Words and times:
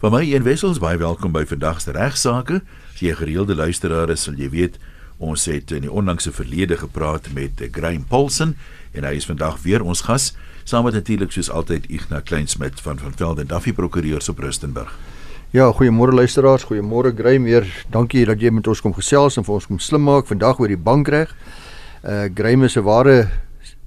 Van 0.00 0.14
my 0.14 0.22
een 0.24 0.46
wessels 0.46 0.78
baie 0.80 0.96
welkom 0.96 1.34
by 1.36 1.42
vandag 1.44 1.82
se 1.84 1.92
regsaake. 1.92 2.62
As 2.94 3.00
jy 3.04 3.10
'n 3.10 3.20
gereelde 3.20 3.54
luisteraar 3.54 4.08
is, 4.08 4.22
sal 4.22 4.34
jy 4.34 4.48
weet 4.48 4.78
ons 5.18 5.44
het 5.44 5.70
in 5.70 5.82
die 5.82 5.92
onlangse 5.92 6.32
verlede 6.32 6.76
gepraat 6.76 7.28
met 7.34 7.50
Graham 7.70 8.04
Paulsen 8.08 8.56
en 8.92 9.04
hy 9.04 9.14
is 9.14 9.26
vandag 9.26 9.60
weer 9.62 9.82
ons 9.82 10.00
gas, 10.00 10.34
saam 10.64 10.84
met 10.84 10.94
natuurlik 10.94 11.32
soos 11.32 11.50
altyd 11.50 11.84
Ignas 11.90 12.22
Kleinsmid 12.22 12.80
van 12.80 12.98
van 12.98 13.12
Velden 13.12 13.46
Duffy 13.46 13.72
Prokureurs 13.72 14.28
op 14.28 14.38
Rustenburg. 14.38 14.98
Ja, 15.50 15.70
goeiemôre 15.72 16.14
luisteraars, 16.14 16.64
goeiemôre 16.64 17.12
Graham 17.14 17.42
weer. 17.42 17.84
Dankie 17.90 18.24
dat 18.24 18.40
jy 18.40 18.50
met 18.50 18.66
ons 18.66 18.80
kom 18.80 18.94
gesels 18.94 19.36
en 19.36 19.44
vir 19.44 19.54
ons 19.54 19.66
kom 19.66 19.78
slim 19.78 20.02
maak 20.02 20.26
vandag 20.26 20.60
oor 20.60 20.68
die 20.68 20.76
bankreg. 20.76 21.36
Uh 22.02 22.28
Graham 22.34 22.64
is 22.64 22.76
'n 22.76 22.82
ware 22.82 23.28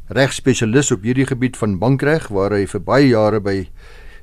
regspesialis 0.08 0.92
op 0.92 1.02
hierdie 1.02 1.26
gebied 1.26 1.58
van 1.58 1.80
bankreg 1.80 2.28
waar 2.28 2.52
hy 2.52 2.68
vir 2.68 2.80
baie 2.80 3.08
jare 3.08 3.40
by 3.40 3.68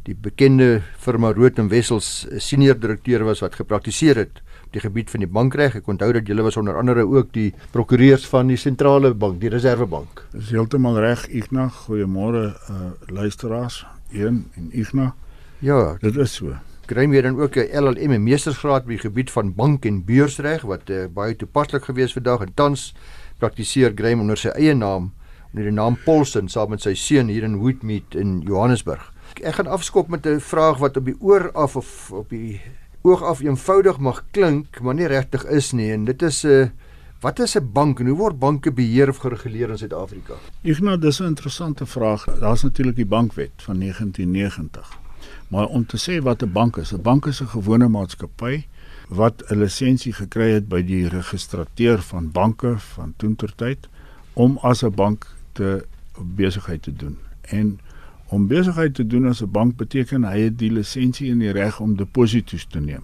die 0.07 0.15
bekende 0.17 0.81
firma 0.99 1.33
Rood 1.37 1.59
en 1.59 1.69
Wessels 1.69 2.27
senior 2.39 2.79
direkteur 2.81 3.25
was 3.25 3.43
wat 3.45 3.59
gepraktiseer 3.59 4.17
het 4.17 4.41
op 4.65 4.73
die 4.73 4.83
gebied 4.85 5.11
van 5.11 5.25
die 5.25 5.29
bankreg. 5.29 5.77
Ek 5.81 5.89
onthou 5.91 6.13
dat 6.17 6.29
julle 6.31 6.45
was 6.47 6.57
onder 6.57 6.79
andere 6.79 7.05
ook 7.07 7.33
die 7.35 7.51
prokureurs 7.75 8.27
van 8.31 8.49
die 8.53 8.59
sentrale 8.61 9.13
bank, 9.15 9.41
die 9.43 9.51
Reservebank. 9.53 10.25
Dis 10.33 10.53
heeltemal 10.55 11.01
reg, 11.03 11.27
Ignas. 11.29 11.85
Goeiemôre 11.87 12.47
uh 12.71 12.91
luisteraars, 13.11 13.85
een 14.13 14.45
en 14.57 14.71
Ignas. 14.73 15.13
Ja, 15.61 15.97
dit 16.01 16.17
is 16.17 16.35
so. 16.35 16.57
Graham 16.91 17.13
het 17.13 17.23
dan 17.25 17.41
ook 17.41 17.57
'n 17.57 17.71
LLM 17.71 18.13
en 18.13 18.23
meestersgraad 18.23 18.83
op 18.83 18.89
die 18.89 18.99
gebied 18.99 19.31
van 19.31 19.55
bank 19.55 19.85
en 19.85 20.05
beursreg 20.05 20.63
wat 20.63 20.91
uh, 20.91 21.07
baie 21.07 21.37
toepaslik 21.37 21.85
gewees 21.85 22.13
vandag 22.13 22.41
en 22.41 22.55
tans 22.55 22.95
praktiseer 23.39 23.93
Graham 23.95 24.21
onder 24.21 24.37
sy 24.37 24.49
eie 24.49 24.75
naam 24.75 25.13
onder 25.51 25.65
die 25.65 25.75
naam 25.75 25.97
Paulsen 26.05 26.49
saam 26.49 26.71
met 26.71 26.83
sy 26.83 26.95
seun 26.95 27.29
hier 27.29 27.43
in 27.43 27.57
Woodmead 27.59 28.15
in 28.15 28.41
Johannesburg. 28.47 29.13
Ek 29.39 29.55
gaan 29.55 29.67
afskop 29.67 30.09
met 30.09 30.27
'n 30.27 30.41
vraag 30.41 30.79
wat 30.79 30.97
op 30.97 31.05
die 31.05 31.17
oor 31.21 31.53
af 31.53 31.77
of 31.77 32.11
op 32.13 32.29
die 32.29 32.61
oog 33.03 33.23
af 33.23 33.41
eenvoudig 33.41 33.99
mag 33.99 34.25
klink, 34.31 34.81
maar 34.81 34.95
nie 34.95 35.07
regtig 35.07 35.45
is 35.45 35.73
nie 35.73 35.93
en 35.93 36.05
dit 36.05 36.23
is 36.23 36.43
'n 36.45 36.49
uh, 36.49 36.69
wat 37.21 37.39
is 37.39 37.57
'n 37.57 37.71
bank 37.73 38.01
en 38.01 38.07
hoe 38.07 38.17
word 38.17 38.39
banke 38.39 38.73
beheer 38.73 39.09
of 39.09 39.17
gereguleer 39.17 39.71
in 39.71 39.79
Suid-Afrika? 39.79 40.35
Ignas, 40.63 41.01
dis 41.01 41.21
'n 41.21 41.25
interessante 41.25 41.87
vraag. 41.87 42.25
Daar's 42.25 42.63
natuurlik 42.63 42.97
die 42.97 43.07
bankwet 43.07 43.51
van 43.57 43.79
1990. 43.79 44.99
Maar 45.49 45.67
om 45.67 45.87
te 45.87 45.99
sê 45.99 46.23
wat 46.23 46.43
'n 46.43 46.53
bank 46.53 46.77
is, 46.77 46.93
'n 46.93 47.03
bank 47.03 47.27
is 47.27 47.41
'n 47.41 47.47
gewone 47.47 47.89
maatskappy 47.89 48.67
wat 49.09 49.43
'n 49.49 49.59
lisensie 49.59 50.13
gekry 50.13 50.51
het 50.51 50.69
by 50.69 50.83
die 50.83 51.09
registrateur 51.09 52.03
van 52.03 52.31
banke 52.31 52.79
van 52.79 53.15
toentertyd 53.17 53.89
om 54.33 54.59
as 54.63 54.83
'n 54.83 54.95
bank 54.95 55.27
te 55.53 55.87
besigheid 56.19 56.83
te 56.83 56.93
doen. 56.93 57.19
En 57.41 57.81
om 58.31 58.47
besigheid 58.47 58.95
te 58.95 59.07
doen 59.07 59.27
as 59.27 59.43
'n 59.43 59.51
bank 59.51 59.77
beteken 59.77 60.25
hy 60.25 60.41
het 60.41 60.59
die 60.59 60.71
lisensie 60.73 61.31
en 61.31 61.39
die 61.39 61.51
reg 61.51 61.81
om 61.81 61.97
deposito's 61.97 62.67
te 62.67 62.81
neem. 62.81 63.03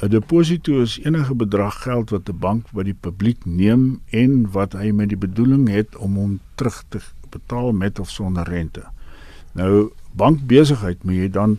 'n 0.00 0.08
Deposito 0.08 0.80
is 0.80 0.98
enige 1.04 1.34
bedrag 1.34 1.82
geld 1.82 2.10
wat 2.10 2.28
'n 2.28 2.38
bank 2.38 2.70
by 2.72 2.82
die 2.82 2.96
publiek 3.06 3.44
neem 3.44 4.00
en 4.10 4.50
wat 4.50 4.72
hy 4.72 4.90
met 4.90 5.08
die 5.08 5.18
bedoeling 5.18 5.68
het 5.68 5.96
om 5.96 6.16
hom 6.16 6.38
terug 6.54 6.84
te 6.88 7.00
betaal 7.30 7.72
met 7.72 7.98
of 7.98 8.10
sonder 8.10 8.48
rente. 8.48 8.84
Nou 9.52 9.92
bankbesigheid 10.12 11.04
moet 11.04 11.14
jy 11.14 11.28
dan 11.30 11.58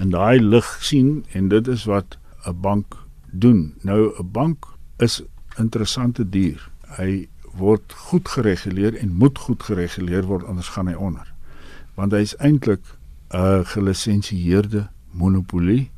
in 0.00 0.10
daai 0.10 0.40
lig 0.40 0.78
sien 0.80 1.24
en 1.32 1.48
dit 1.48 1.68
is 1.68 1.84
wat 1.84 2.18
'n 2.46 2.60
bank 2.60 2.96
doen. 3.30 3.74
Nou 3.82 4.12
'n 4.18 4.30
bank 4.32 4.66
is 4.96 5.22
interessante 5.58 6.28
dier. 6.28 6.70
Hy 6.96 7.28
word 7.52 7.92
goed 7.92 8.28
gereguleer 8.28 8.96
en 8.96 9.12
moet 9.12 9.38
goed 9.38 9.62
gereguleer 9.62 10.24
word 10.24 10.44
anders 10.44 10.68
gaan 10.68 10.86
hy 10.86 10.94
onder. 10.94 11.31
Want 11.94 12.12
hy 12.12 12.24
is 12.24 12.36
eintlik 12.36 12.82
'n 13.32 13.64
gelisensieerde 13.64 14.88
monopolie 15.10 15.90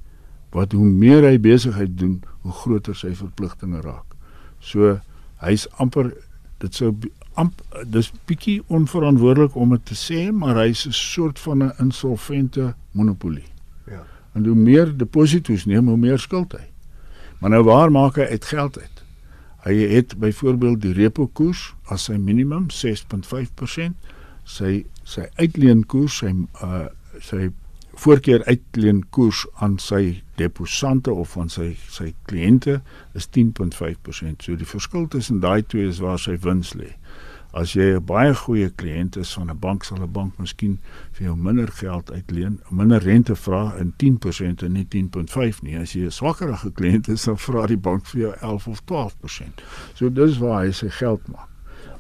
wat 0.51 0.73
hoe 0.73 0.87
meer 0.87 1.23
hy 1.23 1.39
besigheid 1.41 1.99
doen, 1.99 2.23
hoe 2.43 2.53
groter 2.53 2.95
sy 2.95 3.15
verpligtinge 3.15 3.81
raak. 3.81 4.15
So 4.61 5.01
hy's 5.43 5.67
amper 5.83 6.13
dit 6.63 6.75
sou 6.75 6.93
amp 7.35 7.61
dis 7.91 8.13
bietjie 8.29 8.61
onverantwoordelik 8.71 9.57
om 9.59 9.75
dit 9.75 9.85
te 9.91 9.97
sê, 9.99 10.31
maar 10.33 10.57
hy's 10.63 10.87
'n 10.87 10.93
soort 10.93 11.39
van 11.39 11.63
'n 11.63 11.73
insolvente 11.79 12.75
monopolie. 12.93 13.51
Ja. 13.87 14.03
En 14.35 14.47
hoe 14.47 14.55
meer 14.55 14.97
deposito's 14.97 15.65
neem, 15.65 15.89
hoe 15.89 15.97
meer 15.97 16.19
skuld 16.19 16.53
hy. 16.53 16.67
Maar 17.41 17.51
nou 17.51 17.63
waar 17.65 17.91
maak 17.91 18.17
hy 18.17 18.23
uit 18.23 18.45
geld 18.45 18.79
uit? 18.81 19.05
Hy 19.65 19.75
het 19.75 20.19
byvoorbeeld 20.19 20.81
die 20.81 20.93
repo 20.93 21.27
koers 21.27 21.75
as 21.85 22.05
sy 22.05 22.17
minimum 22.17 22.67
6.5%, 22.71 23.95
sy 24.45 24.85
sy 25.05 25.29
uitleenkoers, 25.37 26.19
sy 26.19 26.35
uh 26.63 26.89
sy 27.23 27.51
voorkeur 27.95 28.43
uitleenkoers 28.45 29.45
aan 29.63 29.79
sy 29.79 30.23
deposante 30.37 31.13
of 31.13 31.37
aan 31.39 31.51
sy 31.53 31.75
sy 31.79 32.11
kliënte 32.29 32.81
is 33.15 33.29
10.5%. 33.37 34.43
So 34.43 34.59
die 34.59 34.69
verskil 34.69 35.07
tussen 35.13 35.41
daai 35.45 35.63
twee 35.63 35.87
is 35.89 36.03
waar 36.03 36.19
sy 36.19 36.35
wins 36.43 36.75
lê. 36.75 36.91
As 37.55 37.77
jy 37.77 37.95
'n 37.95 38.03
baie 38.03 38.35
goeie 38.35 38.69
kliënt 38.69 39.17
is 39.17 39.33
van 39.35 39.51
'n 39.51 39.59
bank, 39.59 39.85
sal 39.85 40.03
'n 40.03 40.13
bank 40.13 40.39
miskien 40.39 40.79
vir 41.13 41.27
jou 41.27 41.37
minder 41.37 41.69
geld 41.69 42.11
uitleen, 42.11 42.61
minder 42.71 42.99
rente 42.99 43.37
vra 43.37 43.77
in 43.79 43.93
10% 43.97 44.63
en 44.63 44.73
nie 44.73 44.85
10.5 44.85 45.63
nie. 45.63 45.77
As 45.79 45.93
jy 45.93 46.05
'n 46.07 46.11
swakkerige 46.11 46.71
kliënt 46.73 47.09
is, 47.09 47.25
dan 47.25 47.39
vra 47.39 47.67
die 47.67 47.77
bank 47.77 48.07
vir 48.07 48.21
jou 48.21 48.35
11 48.41 48.67
of 48.67 48.81
12%. 48.85 49.63
So 49.95 50.09
dis 50.09 50.39
waar 50.39 50.65
hy 50.65 50.73
sy 50.73 50.89
geld 50.89 51.29
maak. 51.29 51.49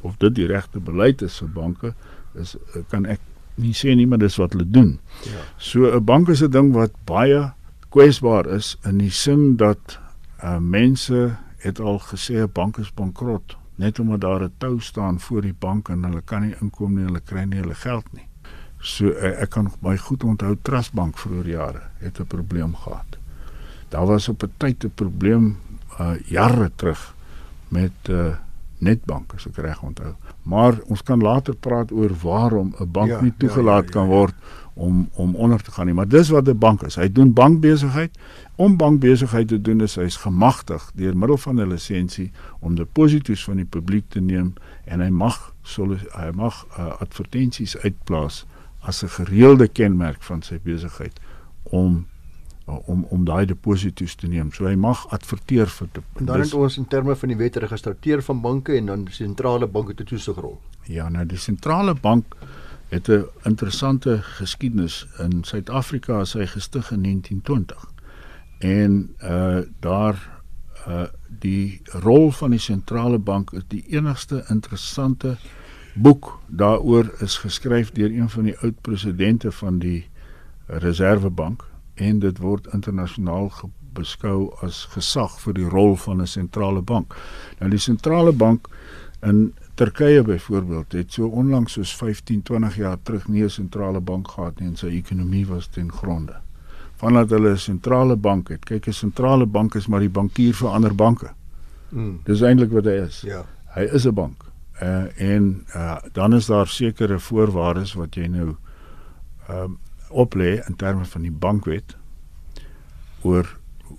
Of 0.03 0.17
dit 0.17 0.35
die 0.35 0.47
regte 0.47 0.81
beleid 0.81 1.23
is 1.23 1.39
vir 1.39 1.49
banke, 1.49 1.95
is 2.35 2.57
kan 2.89 3.07
ek 3.07 3.21
nie 3.55 3.73
sê 3.73 3.95
nie, 3.95 4.07
maar 4.07 4.19
dis 4.19 4.37
wat 4.37 4.53
hulle 4.53 4.71
doen. 4.71 4.99
Ja. 5.25 5.43
So 5.59 5.91
'n 5.91 6.05
bank 6.05 6.29
is 6.29 6.43
'n 6.43 6.51
ding 6.51 6.73
wat 6.73 6.93
baie 7.05 7.53
kwesbaar 7.91 8.47
is 8.47 8.77
in 8.85 8.99
die 8.99 9.11
sin 9.11 9.57
dat 9.57 9.99
uh, 10.43 10.59
mense 10.59 11.37
het 11.59 11.81
al 11.81 11.99
gesê 11.99 12.43
'n 12.43 12.51
bank 12.53 12.79
is 12.79 12.95
bankrot 12.95 13.57
net 13.75 13.99
omdat 13.99 14.21
daar 14.21 14.43
'n 14.43 14.53
tou 14.59 14.81
staan 14.81 15.21
voor 15.21 15.43
die 15.43 15.55
bank 15.59 15.89
en 15.89 16.05
hulle 16.05 16.23
kan 16.23 16.43
nie 16.43 16.55
inkom 16.61 16.95
nie, 16.95 17.05
hulle 17.05 17.21
kry 17.21 17.45
nie 17.45 17.61
hulle 17.61 17.75
geld 17.75 18.13
nie. 18.13 18.27
So 18.79 19.09
eh, 19.09 19.43
ek 19.43 19.51
kan 19.51 19.73
my 19.81 19.97
goed 19.97 20.25
onthou 20.25 20.57
Trust 20.63 20.93
Bank 20.93 21.19
vroeër 21.19 21.49
jare 21.49 21.83
het 21.99 22.21
'n 22.21 22.27
probleem 22.27 22.77
gehad. 22.77 23.19
Daar 23.89 24.07
was 24.07 24.29
op 24.29 24.43
'n 24.43 24.53
tyd 24.57 24.85
'n 24.85 24.93
probleem 24.95 25.57
uh 26.01 26.15
jare 26.27 26.71
terug 26.77 27.15
met 27.69 28.09
uh 28.09 28.35
Netbank 28.85 29.35
as 29.37 29.47
ek 29.49 29.61
reg 29.65 29.81
onthou. 29.83 30.13
Maar 30.45 30.79
ons 30.93 31.03
kan 31.03 31.23
later 31.23 31.57
praat 31.57 31.93
oor 31.93 32.13
waarom 32.23 32.75
'n 32.79 32.91
bank 32.91 33.09
ja, 33.09 33.21
nie 33.23 33.35
toegelaat 33.37 33.89
ja, 33.89 33.91
ja, 33.91 33.93
ja, 33.93 33.97
kan 33.99 34.07
word 34.07 34.35
om 34.75 35.09
om 35.13 35.35
onder 35.35 35.63
te 35.63 35.71
gaan 35.71 35.87
nie. 35.87 35.95
Maar 35.95 36.09
dis 36.09 36.29
wat 36.29 36.49
'n 36.49 36.59
bank 36.59 36.83
is. 36.83 36.95
Hy 36.95 37.13
doen 37.13 37.33
bankbesigheid. 37.33 38.19
Om 38.57 38.77
bankbesigheid 38.77 39.49
te 39.49 39.61
doen 39.61 39.81
is 39.81 39.95
hy's 39.95 40.17
gemagtig 40.17 40.91
deur 40.95 41.17
middel 41.17 41.37
van 41.37 41.61
'n 41.61 41.69
lisensie 41.69 42.33
om 42.61 42.75
deposito's 42.75 43.45
van 43.45 43.57
die 43.57 43.65
publiek 43.65 44.05
te 44.09 44.21
neem 44.21 44.55
en 44.85 45.01
hy 45.01 45.09
mag 45.09 45.53
hy 46.13 46.31
mag 46.35 46.67
uh, 46.79 47.01
advertensies 47.01 47.77
uitplaas 47.79 48.47
as 48.81 49.03
'n 49.03 49.09
gereelde 49.09 49.69
kenmerk 49.69 50.23
van 50.23 50.43
sy 50.43 50.59
besigheid 50.63 51.21
om 51.63 52.07
om 52.65 53.05
om 53.11 53.25
daai 53.25 53.47
deposito's 53.47 54.15
te 54.15 54.29
neem. 54.29 54.53
So 54.53 54.67
hy 54.67 54.75
mag 54.81 55.05
adverteer 55.13 55.69
vir 55.69 55.89
te, 55.93 56.03
en 56.19 56.29
dan 56.31 56.41
het 56.41 56.55
ons 56.55 56.79
in 56.81 56.89
terme 56.89 57.17
van 57.17 57.33
die 57.33 57.37
wet 57.37 57.59
geregistreer 57.59 58.23
van 58.25 58.41
banke 58.41 58.77
en 58.77 58.87
dan 58.87 59.07
sentrale 59.11 59.67
banke 59.67 59.95
te 59.95 60.05
toesigrol. 60.05 60.61
Ja, 60.89 61.09
nou 61.09 61.27
die 61.27 61.41
sentrale 61.41 61.95
bank 61.95 62.37
het 62.89 63.09
'n 63.09 63.27
interessante 63.45 64.23
geskiedenis 64.23 65.07
in 65.19 65.45
Suid-Afrika 65.45 66.21
as 66.21 66.33
hy 66.33 66.47
gestig 66.47 66.91
in 66.91 67.03
1920. 67.03 67.93
En 68.59 69.15
uh 69.23 69.61
daar 69.81 70.43
uh 70.89 71.07
die 71.29 71.81
rol 71.85 72.31
van 72.31 72.51
die 72.51 72.59
sentrale 72.59 73.19
bank 73.19 73.53
is 73.53 73.63
die 73.69 73.85
enigste 73.89 74.45
interessante 74.49 75.37
boek 75.95 76.39
daaroor 76.47 77.15
is 77.19 77.39
geskryf 77.39 77.91
deur 77.93 78.11
een 78.11 78.29
van 78.31 78.45
die 78.45 78.59
oud 78.59 78.81
presidente 78.81 79.53
van 79.53 79.79
die 79.79 80.09
Reservebank 80.67 81.65
en 81.95 82.19
dit 82.19 82.39
word 82.39 82.67
internasionaal 82.73 83.51
beskou 83.95 84.55
as 84.63 84.85
gesag 84.95 85.37
vir 85.41 85.55
die 85.55 85.69
rol 85.69 85.97
van 85.97 86.21
'n 86.21 86.27
sentrale 86.27 86.83
bank. 86.83 87.15
Nou 87.61 87.71
die 87.71 87.79
sentrale 87.79 88.33
bank 88.33 88.69
in 89.23 89.55
Turkye 89.75 90.23
byvoorbeeld 90.23 90.93
het 90.93 91.13
so 91.13 91.27
onlangs 91.27 91.73
soos 91.73 91.97
15, 91.97 92.43
20 92.43 92.77
jaar 92.77 92.99
terug 93.03 93.29
nie 93.29 93.43
'n 93.43 93.51
sentrale 93.51 94.01
bank 94.01 94.29
gehad 94.29 94.61
nie 94.61 94.69
en 94.69 94.77
sy 94.77 94.87
ekonomie 94.87 95.47
was 95.47 95.67
ten 95.67 95.93
gronde. 95.93 96.37
Vandat 96.97 97.31
hulle 97.31 97.51
'n 97.51 97.59
sentrale 97.59 98.17
bank 98.17 98.49
het. 98.49 98.65
Kyk, 98.65 98.87
'n 98.87 98.93
sentrale 98.93 99.47
bank 99.47 99.75
is 99.75 99.87
maar 99.87 100.01
die 100.01 100.09
bankier 100.09 100.55
vir 100.55 100.69
ander 100.69 100.95
banke. 100.95 101.31
Mm. 101.89 102.21
Dis 102.25 102.41
eintlik 102.41 102.71
wat 102.71 102.85
hy 102.85 102.91
is. 103.07 103.21
Ja. 103.21 103.45
Hy 103.75 103.83
is 103.83 104.07
'n 104.07 104.15
bank. 104.15 104.45
Uh 104.83 105.07
en 105.21 105.67
uh 105.75 105.97
dan 106.13 106.35
is 106.35 106.47
daar 106.47 106.67
sekere 106.67 107.19
voorwaardes 107.19 107.95
wat 107.95 108.15
jy 108.15 108.27
nou 108.27 108.57
ehm 109.49 109.63
um, 109.63 109.79
oplê 110.09 110.61
in 110.69 110.77
terme 110.77 111.05
van 111.05 111.23
die 111.23 111.33
bankwet 111.33 111.97
oor 113.23 113.59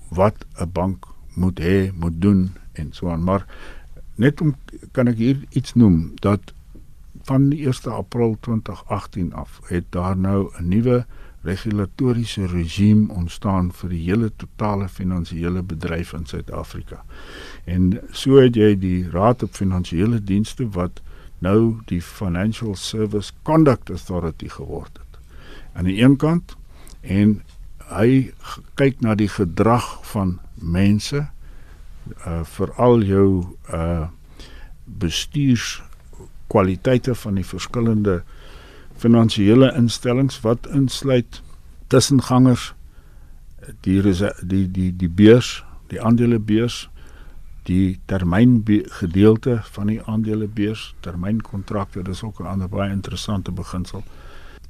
wat 0.09 0.45
'n 0.59 0.71
bank 0.71 1.05
moet 1.33 1.59
hê, 1.59 1.91
moet 1.93 2.21
doen 2.21 2.53
en 2.73 2.93
so 2.93 3.09
aan. 3.09 3.23
Maar 3.23 3.45
net 4.15 4.41
om 4.41 4.55
kan 4.91 5.07
ek 5.07 5.17
hier 5.17 5.43
iets 5.49 5.73
noem 5.73 6.11
dat 6.15 6.53
van 7.23 7.49
die 7.49 7.65
1 7.67 7.91
April 7.91 8.37
2018 8.39 9.33
af 9.33 9.59
het 9.67 9.85
daar 9.89 10.17
nou 10.17 10.51
'n 10.57 10.67
nuwe 10.67 11.05
regulatoriese 11.41 12.45
regime 12.45 13.13
ontstaan 13.13 13.71
vir 13.71 13.89
die 13.89 14.01
hele 14.09 14.31
totale 14.35 14.89
finansiële 14.89 15.61
bedryf 15.63 16.13
in 16.13 16.25
Suid-Afrika. 16.25 17.03
En 17.63 17.99
so 18.11 18.41
het 18.41 18.55
jy 18.55 18.73
die 18.79 19.09
Raad 19.09 19.43
op 19.43 19.53
Finansiële 19.53 20.23
Dienste 20.23 20.69
wat 20.69 21.01
nou 21.39 21.77
die 21.85 22.01
Financial 22.01 22.75
Service 22.75 23.33
Conduct 23.43 23.89
Authority 23.89 24.47
geword 24.49 24.97
het. 24.97 25.04
Aan 25.75 25.83
die 25.89 25.99
een 26.01 26.15
kant 26.15 26.55
en 27.01 27.41
hy 27.91 28.31
kyk 28.79 29.01
na 29.05 29.15
die 29.19 29.29
gedrag 29.29 29.85
van 30.11 30.39
mense 30.55 31.27
uh 32.25 32.43
veral 32.55 33.01
jou 33.03 33.45
uh 33.73 34.07
bestuurskwaliteite 34.85 37.15
van 37.17 37.33
die 37.39 37.45
verskillende 37.45 38.23
finansiële 39.01 39.73
instellings 39.75 40.41
wat 40.45 40.67
insluit 40.69 41.41
tussengangers 41.87 42.73
die 43.81 44.01
die 44.41 44.71
die 44.71 44.95
die 44.95 45.09
beurs, 45.09 45.63
die 45.89 46.01
aandelebeurs, 46.01 46.89
die 47.65 47.99
termyn 48.05 48.61
gedeelte 48.99 49.59
van 49.63 49.87
die 49.87 50.03
aandelebeurs, 50.03 50.93
termynkontrakte, 50.99 52.03
dis 52.03 52.23
ook 52.23 52.39
'n 52.39 52.45
ander 52.45 52.69
baie 52.69 52.91
interessante 52.91 53.51
beginsel. 53.51 54.03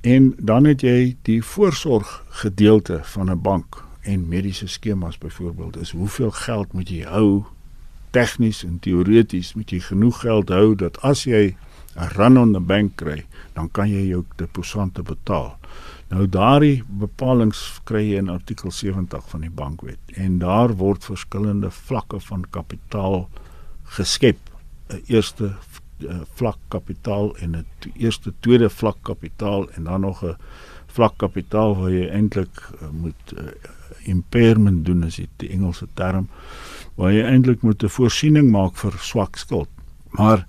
En 0.05 0.33
dan 0.37 0.67
het 0.69 0.83
jy 0.85 1.15
die 1.25 1.39
voorsorg 1.41 2.23
gedeelte 2.29 2.99
van 3.03 3.31
'n 3.31 3.41
bank 3.41 3.83
en 4.01 4.27
mediese 4.27 4.67
skemas 4.67 5.17
byvoorbeeld. 5.17 5.77
Is 5.77 5.91
hoeveel 5.91 6.31
geld 6.31 6.73
moet 6.73 6.89
jy 6.89 7.01
hou 7.03 7.43
tegnies 8.09 8.63
en 8.63 8.79
teoreties 8.79 9.53
moet 9.53 9.69
jy 9.69 9.79
genoeg 9.79 10.19
geld 10.19 10.49
hou 10.49 10.75
dat 10.75 11.01
as 11.01 11.23
jy 11.23 11.55
'n 11.95 12.07
run 12.15 12.37
on 12.37 12.53
the 12.53 12.59
bank 12.59 12.95
kry, 12.95 13.25
dan 13.53 13.71
kan 13.71 13.89
jy 13.89 14.07
jou 14.07 14.23
deposante 14.35 15.01
betaal. 15.01 15.57
Nou 16.07 16.29
daardie 16.29 16.83
bepalinge 16.87 17.81
kry 17.83 18.03
jy 18.11 18.17
in 18.17 18.29
artikel 18.29 18.71
70 18.71 19.29
van 19.29 19.41
die 19.41 19.49
bankwet 19.49 19.99
en 20.13 20.37
daar 20.39 20.75
word 20.75 21.05
verskillende 21.05 21.71
vlakke 21.71 22.19
van 22.19 22.45
kapitaal 22.49 23.29
geskep. 23.83 24.37
'n 24.89 25.01
Eerste 25.07 25.55
uh, 26.03 26.21
vlak 26.33 26.57
kapitaal 26.67 27.35
en 27.37 27.55
'n 27.55 27.65
eerste 27.93 28.33
tweede 28.39 28.69
vlak 28.69 28.97
kapitaal 29.01 29.69
en 29.69 29.83
dan 29.83 30.01
nog 30.01 30.23
'n 30.23 30.35
vlak 30.87 31.17
kapitaal 31.17 31.75
waar 31.75 31.91
jy 31.91 32.07
eintlik 32.09 32.55
uh, 32.81 32.89
moet 32.89 33.33
uh, 33.37 33.43
impairment 34.03 34.85
doen 34.85 34.99
dit 34.99 35.29
die 35.37 35.49
Engelse 35.49 35.87
term 35.93 36.29
waar 36.95 37.11
jy 37.11 37.23
eintlik 37.23 37.61
moet 37.61 37.83
'n 37.83 37.89
voorsiening 37.89 38.51
maak 38.51 38.75
vir 38.75 38.93
swak 38.99 39.35
skuld. 39.35 39.69
Maar 40.09 40.47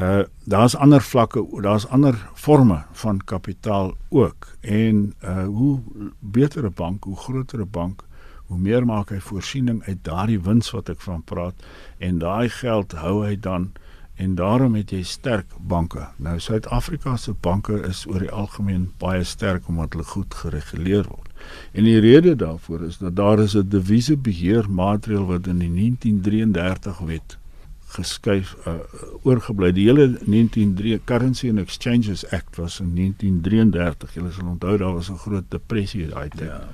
uh 0.00 0.24
daar's 0.44 0.76
ander 0.76 1.02
vlakke, 1.02 1.60
daar's 1.62 1.86
ander 1.86 2.28
forme 2.34 2.84
van 2.92 3.20
kapitaal 3.24 3.94
ook 4.08 4.56
en 4.60 5.14
uh 5.22 5.44
hoe 5.44 5.80
beter 6.20 6.64
'n 6.64 6.72
bank, 6.74 7.04
hoe 7.04 7.16
groter 7.16 7.60
'n 7.60 7.70
bank, 7.70 8.04
hoe 8.46 8.58
meer 8.58 8.84
maak 8.86 9.10
hy 9.10 9.20
voorsiening 9.20 9.82
uit 9.86 10.04
daardie 10.04 10.40
wins 10.40 10.70
wat 10.70 10.88
ek 10.88 11.00
van 11.00 11.22
praat 11.22 11.54
en 11.98 12.18
daai 12.18 12.48
geld 12.48 12.92
hou 12.92 13.24
hy 13.24 13.36
dan 13.40 13.72
en 14.16 14.34
daarom 14.34 14.74
het 14.74 14.90
jy 14.90 15.02
sterk 15.02 15.46
banke. 15.60 16.06
Nou 16.16 16.38
Suid-Afrika 16.40 17.16
se 17.20 17.34
banke 17.40 17.82
is 17.88 18.06
oor 18.08 18.22
die 18.24 18.32
algemeen 18.32 18.90
baie 18.98 19.24
sterk 19.24 19.68
omdat 19.68 19.92
hulle 19.92 20.08
goed 20.08 20.34
gereguleer 20.34 21.04
word. 21.08 21.32
En 21.72 21.84
die 21.84 21.98
rede 22.00 22.36
daarvoor 22.36 22.86
is 22.88 22.98
dat 22.98 23.16
daar 23.16 23.38
is 23.38 23.56
'n 23.56 23.68
devisebeheer 23.68 24.70
maatreël 24.70 25.26
wat 25.26 25.46
in 25.46 25.58
die 25.58 25.70
1933 25.70 26.98
wet 26.98 27.38
geskuif 27.86 28.56
uh, 28.66 28.74
oorgebly. 29.22 29.72
Die 29.72 29.86
hele 29.86 30.18
193 30.24 31.04
Currency 31.04 31.48
and 31.48 31.58
Exchanges 31.58 32.24
Act 32.30 32.56
was 32.56 32.80
in 32.80 32.94
1933. 32.94 34.14
Julle 34.14 34.32
sal 34.32 34.48
onthou 34.48 34.76
daar 34.76 34.92
was 34.92 35.10
'n 35.10 35.16
groot 35.16 35.44
depressie 35.48 36.08
daai 36.08 36.28
tyd. 36.28 36.48
Ja. 36.48 36.68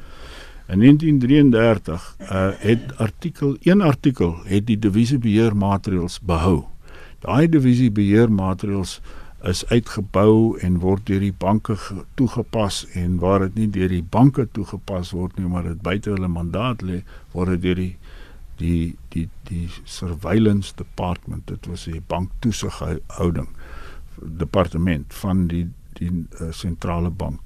In 0.69 0.79
1933 0.79 2.17
uh, 2.21 2.50
het 2.59 2.97
artikel 2.97 3.56
1 3.61 3.81
artikel 3.81 4.37
het 4.44 4.67
die 4.67 4.79
devisebeheer 4.79 5.56
maatreëls 5.56 6.21
behou. 6.21 6.72
Daai 7.23 7.49
divisiebeheermaatreëls 7.49 9.01
is 9.43 9.63
uitgebou 9.71 10.59
en 10.63 10.79
word 10.83 11.07
deur 11.07 11.23
die 11.23 11.35
banke 11.35 11.77
toegepas 12.19 12.85
en 12.99 13.19
waar 13.23 13.47
dit 13.47 13.55
nie 13.59 13.69
deur 13.75 13.91
die 13.91 14.05
banke 14.17 14.47
toegepas 14.55 15.11
word 15.17 15.39
nie 15.39 15.51
maar 15.51 15.67
dit 15.67 15.81
buite 15.83 16.13
hulle 16.15 16.31
mandaat 16.31 16.83
lê 16.87 17.01
word 17.35 17.57
dit 17.57 17.65
deur 17.67 17.81
die 17.81 17.97
die 18.63 18.95
die 19.15 19.27
die 19.51 19.67
surveillance 19.85 20.77
department 20.79 21.47
dit 21.51 21.67
was 21.71 21.89
die 21.91 22.03
banktoesighouding 22.15 23.51
departement 24.45 25.15
van 25.25 25.47
die 25.51 25.67
die 25.99 26.13
sentrale 26.55 27.11
uh, 27.11 27.19
bank 27.25 27.41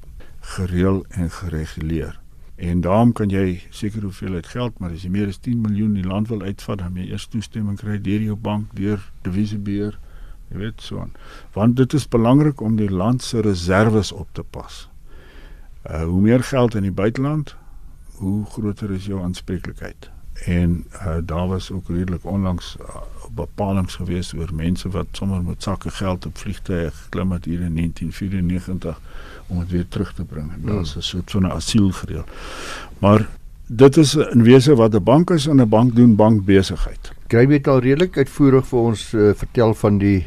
gereël 0.57 1.03
en 1.11 1.33
gereguleer 1.33 2.21
En 2.57 2.81
daarom 2.81 3.13
kan 3.13 3.29
jy 3.29 3.61
seker 3.71 4.03
hoeveelheid 4.03 4.47
geld, 4.47 4.79
maar 4.79 4.95
as 4.97 5.05
jy 5.05 5.11
meer 5.13 5.29
as 5.29 5.41
10 5.45 5.61
miljoen 5.61 5.93
in 5.93 6.03
die 6.03 6.09
land 6.09 6.29
wil 6.33 6.41
uitvat, 6.43 6.79
dan 6.81 6.95
moet 6.95 7.05
jy 7.05 7.13
eers 7.13 7.29
toestemming 7.29 7.77
kry 7.77 7.99
deur 8.01 8.25
jou 8.25 8.37
bank, 8.37 8.73
deur 8.79 9.03
divisiebeheer, 9.27 9.99
jy 10.49 10.63
weet 10.63 10.81
so 10.81 11.03
aan. 11.05 11.13
Want 11.53 11.77
dit 11.77 11.93
is 11.93 12.09
belangrik 12.09 12.61
om 12.65 12.79
die 12.81 12.91
land 12.91 13.23
se 13.23 13.45
reserves 13.45 14.13
op 14.13 14.33
te 14.33 14.43
pas. 14.43 14.87
Uh 15.85 16.05
hoe 16.09 16.21
meer 16.21 16.43
geld 16.43 16.75
in 16.75 16.89
die 16.89 16.97
buiteland, 16.97 17.57
hoe 18.17 18.45
groter 18.57 18.91
is 18.97 19.07
jou 19.07 19.21
aanspreeklikheid. 19.23 20.11
En 20.45 20.85
uh 20.93 21.17
daar 21.25 21.49
was 21.49 21.71
ook 21.71 21.89
redelik 21.89 22.25
onlangs 22.25 22.77
uh, 22.81 22.87
bepalinge 23.31 23.89
gewees 23.89 24.35
oor 24.35 24.55
mense 24.55 24.89
wat 24.89 25.07
sommer 25.13 25.43
met 25.43 25.63
sakke 25.63 25.91
geld 25.91 26.27
op 26.27 26.39
vliegtye 26.39 26.91
geklim 26.93 27.33
het 27.33 27.45
hier 27.45 27.61
in 27.61 27.75
1994 27.75 29.01
om 29.47 29.59
dit 29.59 29.71
weer 29.71 29.89
terug 29.89 30.15
te 30.15 30.25
bring. 30.25 30.53
En 30.53 30.61
daar's 30.65 30.93
hmm. 30.93 31.01
'n 31.01 31.05
soort 31.05 31.31
van 31.31 31.43
'n 31.43 31.51
asiel 31.51 31.91
gereël. 31.91 32.25
Maar 32.99 33.29
dit 33.67 33.97
is 33.97 34.15
in 34.15 34.43
wese 34.43 34.75
wat 34.75 34.95
'n 34.95 35.03
bank 35.03 35.31
is 35.31 35.47
en 35.47 35.61
'n 35.61 35.69
bank 35.69 35.97
doen 35.97 36.17
bankbesigheid. 36.17 37.13
Kry 37.27 37.49
weet 37.49 37.69
al 37.69 37.79
redelik 37.79 38.17
uitvoerig 38.17 38.67
vir 38.67 38.79
ons 38.79 39.13
uh, 39.13 39.31
vertel 39.35 39.75
van 39.75 39.99
die 39.99 40.27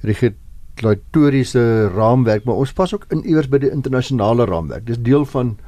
regulatoriese 0.00 1.88
raamwerk, 1.88 2.44
maar 2.44 2.54
ons 2.54 2.72
pas 2.72 2.94
ook 2.94 3.04
in 3.08 3.24
iewers 3.24 3.48
by 3.48 3.58
die 3.58 3.70
internasionale 3.70 4.44
raamwerk. 4.44 4.86
Dis 4.86 5.02
deel 5.02 5.24
van 5.24 5.58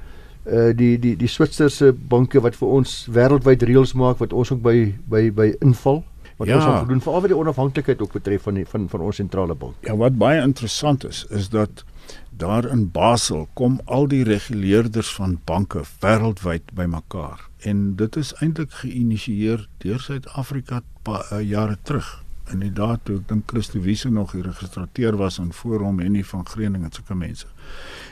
uh 0.46 0.70
die 0.74 0.98
die 0.98 1.16
die 1.16 1.28
Switserse 1.28 1.92
banke 1.92 2.40
wat 2.42 2.56
vir 2.58 2.68
ons 2.68 3.06
wêreldwyd 3.14 3.62
reëls 3.62 3.92
maak 3.94 4.18
wat 4.18 4.32
ons 4.32 4.50
ook 4.50 4.62
by 4.62 4.76
by 5.06 5.30
by 5.30 5.52
inval 5.60 6.02
wat 6.36 6.48
ja. 6.48 6.56
ons 6.56 6.66
moet 6.66 6.88
doen 6.88 7.02
veral 7.04 7.20
wat 7.20 7.30
die 7.30 7.38
onafhanklikheid 7.38 8.02
ook 8.02 8.12
betref 8.12 8.42
van 8.48 8.58
die, 8.58 8.66
van 8.66 8.88
van 8.88 9.00
ons 9.00 9.16
sentrale 9.16 9.54
bank. 9.54 9.74
Ja, 9.86 9.96
wat 9.96 10.18
baie 10.18 10.42
interessant 10.42 11.06
is 11.06 11.24
is 11.30 11.48
dat 11.48 11.84
daar 12.30 12.66
in 12.66 12.90
Basel 12.90 13.48
kom 13.54 13.80
al 13.84 14.08
die 14.08 14.24
reguleerders 14.24 15.12
van 15.14 15.38
banke 15.44 15.84
wêreldwyd 16.00 16.72
bymekaar 16.74 17.46
en 17.68 17.94
dit 17.96 18.16
is 18.16 18.32
eintlik 18.40 18.72
geïnisieer 18.82 19.68
deur 19.84 20.00
Suid-Afrika 20.00 20.82
uh, 21.08 21.40
jare 21.40 21.78
terug. 21.82 22.08
Inderdaad, 22.50 23.04
toe 23.06 23.20
ek 23.20 23.28
dink 23.30 23.50
Christo 23.50 23.80
Wiese 23.80 24.10
nog 24.10 24.32
geregistreer 24.34 25.16
was 25.16 25.38
in 25.38 25.52
Forum 25.54 26.00
en 26.00 26.12
nie 26.16 26.26
van 26.26 26.46
Greening 26.46 26.84
en 26.84 26.92
sulke 26.92 27.14
mense. 27.14 27.46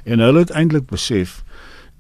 En 0.05 0.23
hulle 0.23 0.45
het 0.45 0.55
eintlik 0.55 0.87
besef 0.87 1.41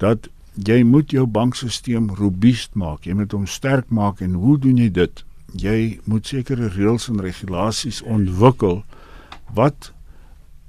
dat 0.01 0.29
jy 0.55 0.83
moet 0.85 1.13
jou 1.13 1.27
bankstelsel 1.27 2.11
robuust 2.19 2.75
maak. 2.75 3.07
Jy 3.07 3.15
moet 3.21 3.33
hom 3.37 3.47
sterk 3.47 3.89
maak 3.89 4.21
en 4.25 4.35
hoe 4.41 4.59
doen 4.59 4.81
jy 4.81 4.91
dit? 4.91 5.25
Jy 5.61 6.01
moet 6.05 6.27
sekere 6.27 6.71
reëls 6.73 7.09
en 7.11 7.23
regulasies 7.23 8.03
ontwikkel 8.03 8.83
wat 9.55 9.93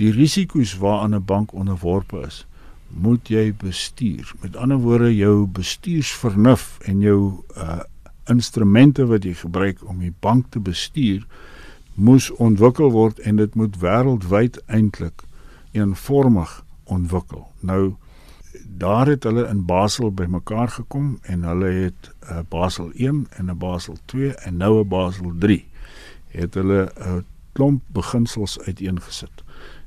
die 0.02 0.12
risiko's 0.12 0.74
waaraan 0.82 1.16
'n 1.16 1.26
bank 1.26 1.54
onderworpe 1.54 2.24
is, 2.28 2.46
moet 2.90 3.30
jy 3.30 3.54
bestuur. 3.54 4.34
Met 4.42 4.56
ander 4.56 4.78
woorde, 4.78 5.16
jou 5.16 5.48
bestuursvernuf 5.48 6.80
en 6.86 7.00
jou 7.00 7.44
uh 7.56 7.82
instrumente 8.30 9.06
wat 9.06 9.24
jy 9.24 9.34
gebruik 9.34 9.82
om 9.90 10.00
die 10.00 10.14
bank 10.20 10.46
te 10.50 10.60
bestuur, 10.60 11.26
moes 11.94 12.30
ontwikkel 12.32 12.92
word 12.92 13.20
en 13.20 13.36
dit 13.36 13.56
moet 13.56 13.76
wêreldwyd 13.82 14.62
eintlik 14.68 15.24
eenvormig 15.72 16.64
ontwikkel. 16.84 17.48
Nou 17.60 17.96
daar 18.68 19.08
het 19.08 19.24
hulle 19.24 19.48
in 19.48 19.66
Basel 19.66 20.12
bymekaar 20.12 20.70
gekom 20.70 21.20
en 21.22 21.44
hulle 21.44 21.66
het 21.66 22.12
'n 22.30 22.34
uh, 22.34 22.40
Basel 22.50 22.92
1 22.94 23.28
en 23.30 23.46
'n 23.46 23.58
Basel 23.58 23.98
2 24.06 24.34
en 24.34 24.58
nou 24.58 24.80
'n 24.80 24.88
Basel 24.88 25.34
3 25.40 25.66
het 26.28 26.54
hulle 26.54 26.92
'n 26.96 27.26
klomp 27.52 27.84
beginsels 27.88 28.60
uiteengesit. 28.60 29.44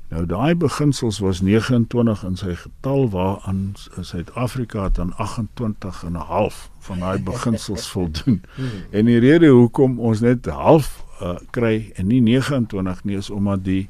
Nou 0.07 0.25
daai 0.25 0.55
beginsels 0.55 1.19
was 1.19 1.41
29 1.41 2.23
in 2.23 2.35
sy 2.37 2.53
getal 2.55 3.09
waaraan 3.09 3.73
Suid-Afrika 4.01 4.89
dan 4.89 5.15
28 5.15 6.03
en 6.03 6.11
'n 6.11 6.15
half 6.15 6.69
van 6.79 6.99
daai 6.99 7.19
beginsels 7.19 7.87
voldoen. 7.95 8.41
En 8.89 9.05
die 9.05 9.19
rede 9.19 9.47
hoekom 9.47 9.99
ons 9.99 10.19
net 10.19 10.45
half 10.45 11.05
uh, 11.21 11.37
kry 11.49 11.91
en 11.95 12.07
nie 12.07 12.21
29 12.21 13.03
nie 13.03 13.17
is 13.17 13.29
omdat 13.29 13.63
die 13.63 13.89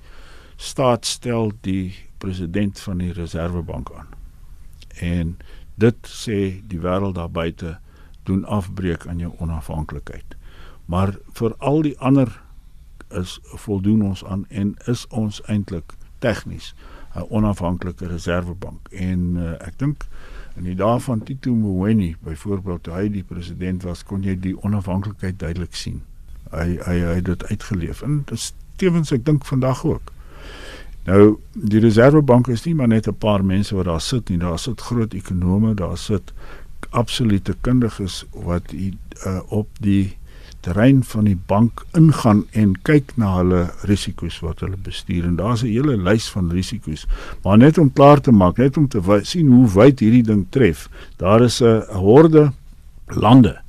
staat 0.56 1.06
stel 1.06 1.52
die 1.62 1.96
president 2.18 2.80
van 2.80 2.98
die 2.98 3.12
Reservebank 3.12 3.92
aan. 3.98 4.08
En 5.00 5.38
dit 5.76 6.08
sê 6.08 6.62
die 6.68 6.80
wêreld 6.80 7.16
daar 7.16 7.32
buite 7.32 7.78
doen 8.24 8.46
afbreek 8.46 9.08
aan 9.08 9.18
jou 9.18 9.34
onafhanklikheid. 9.38 10.36
Maar 10.86 11.18
vir 11.34 11.56
al 11.58 11.82
die 11.82 11.98
ander 12.00 12.42
is 13.10 13.40
voldoen 13.44 14.02
ons 14.02 14.26
aan 14.26 14.46
en 14.50 14.76
is 14.86 15.08
ons 15.08 15.42
eintlik 15.46 15.94
tegnies 16.20 16.74
'n 17.16 17.26
onafhanklike 17.30 18.08
reservebank. 18.08 18.88
En 18.90 19.20
uh, 19.36 19.52
ek 19.52 19.78
dink 19.80 20.06
in 20.56 20.64
die 20.64 20.76
dae 20.76 21.00
van 21.00 21.24
Tito 21.24 21.54
Mboweni 21.56 22.16
byvoorbeeld 22.24 22.84
toe 22.84 22.94
hy 22.94 23.10
die 23.10 23.24
president 23.24 23.84
was, 23.84 24.04
kon 24.04 24.24
jy 24.24 24.36
die 24.40 24.56
onafhanklikheid 24.64 25.40
duidelik 25.40 25.76
sien. 25.76 26.02
Hy 26.52 26.78
hy 26.86 26.98
hy 27.00 27.16
het 27.20 27.26
dit 27.26 27.44
uitgeleef 27.44 28.02
en 28.02 28.18
dit 28.18 28.36
is 28.36 28.54
tevens 28.76 29.12
ek 29.16 29.26
dink 29.26 29.46
vandag 29.46 29.86
ook. 29.86 30.15
Nou 31.06 31.38
die 31.54 31.80
reservebank 31.84 32.48
is 32.50 32.66
nie 32.66 32.76
maar 32.76 32.88
net 32.88 33.08
'n 33.08 33.18
paar 33.18 33.46
mense 33.46 33.76
wat 33.76 33.86
daar 33.86 34.02
sit 34.02 34.30
nie, 34.30 34.38
daar 34.38 34.60
sit 34.60 34.82
groot 34.82 35.14
ekonome, 35.14 35.74
daar 35.74 35.98
sit 35.98 36.34
absolute 36.90 37.56
kundiges 37.62 38.26
wat 38.32 38.70
die, 38.70 38.98
uh, 39.26 39.40
op 39.48 39.68
die 39.80 40.18
terrein 40.60 41.04
van 41.04 41.24
die 41.24 41.38
bank 41.46 41.86
ingaan 41.94 42.46
en 42.52 42.74
kyk 42.82 43.12
na 43.16 43.36
hulle 43.38 43.62
risiko's 43.82 44.40
wat 44.40 44.60
hulle 44.60 44.78
bestuur 44.78 45.26
en 45.26 45.36
daar's 45.36 45.64
'n 45.64 45.68
hele 45.68 45.98
lys 45.98 46.30
van 46.30 46.52
risiko's. 46.52 47.06
Maar 47.44 47.58
net 47.58 47.78
om 47.78 47.94
klaar 47.94 48.22
te 48.22 48.32
maak, 48.32 48.58
net 48.58 48.78
om 48.78 48.88
te 48.88 49.20
sien 49.24 49.52
hoe 49.52 49.70
wyd 49.74 50.00
hierdie 50.00 50.24
ding 50.24 50.46
tref. 50.50 50.90
Daar 51.18 51.42
is 51.42 51.62
'n 51.62 51.84
horde 51.94 52.52
lande 53.06 53.62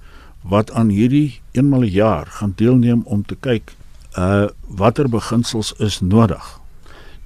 wat 0.42 0.72
aan 0.72 0.88
hierdie 0.88 1.40
eenmal 1.52 1.80
'n 1.80 1.92
jaar 1.92 2.26
gaan 2.26 2.52
deelneem 2.56 3.02
om 3.04 3.24
te 3.26 3.36
kyk 3.40 3.74
uh 4.18 4.48
watter 4.68 5.08
beginsels 5.08 5.74
is 5.78 6.00
nodig 6.00 6.60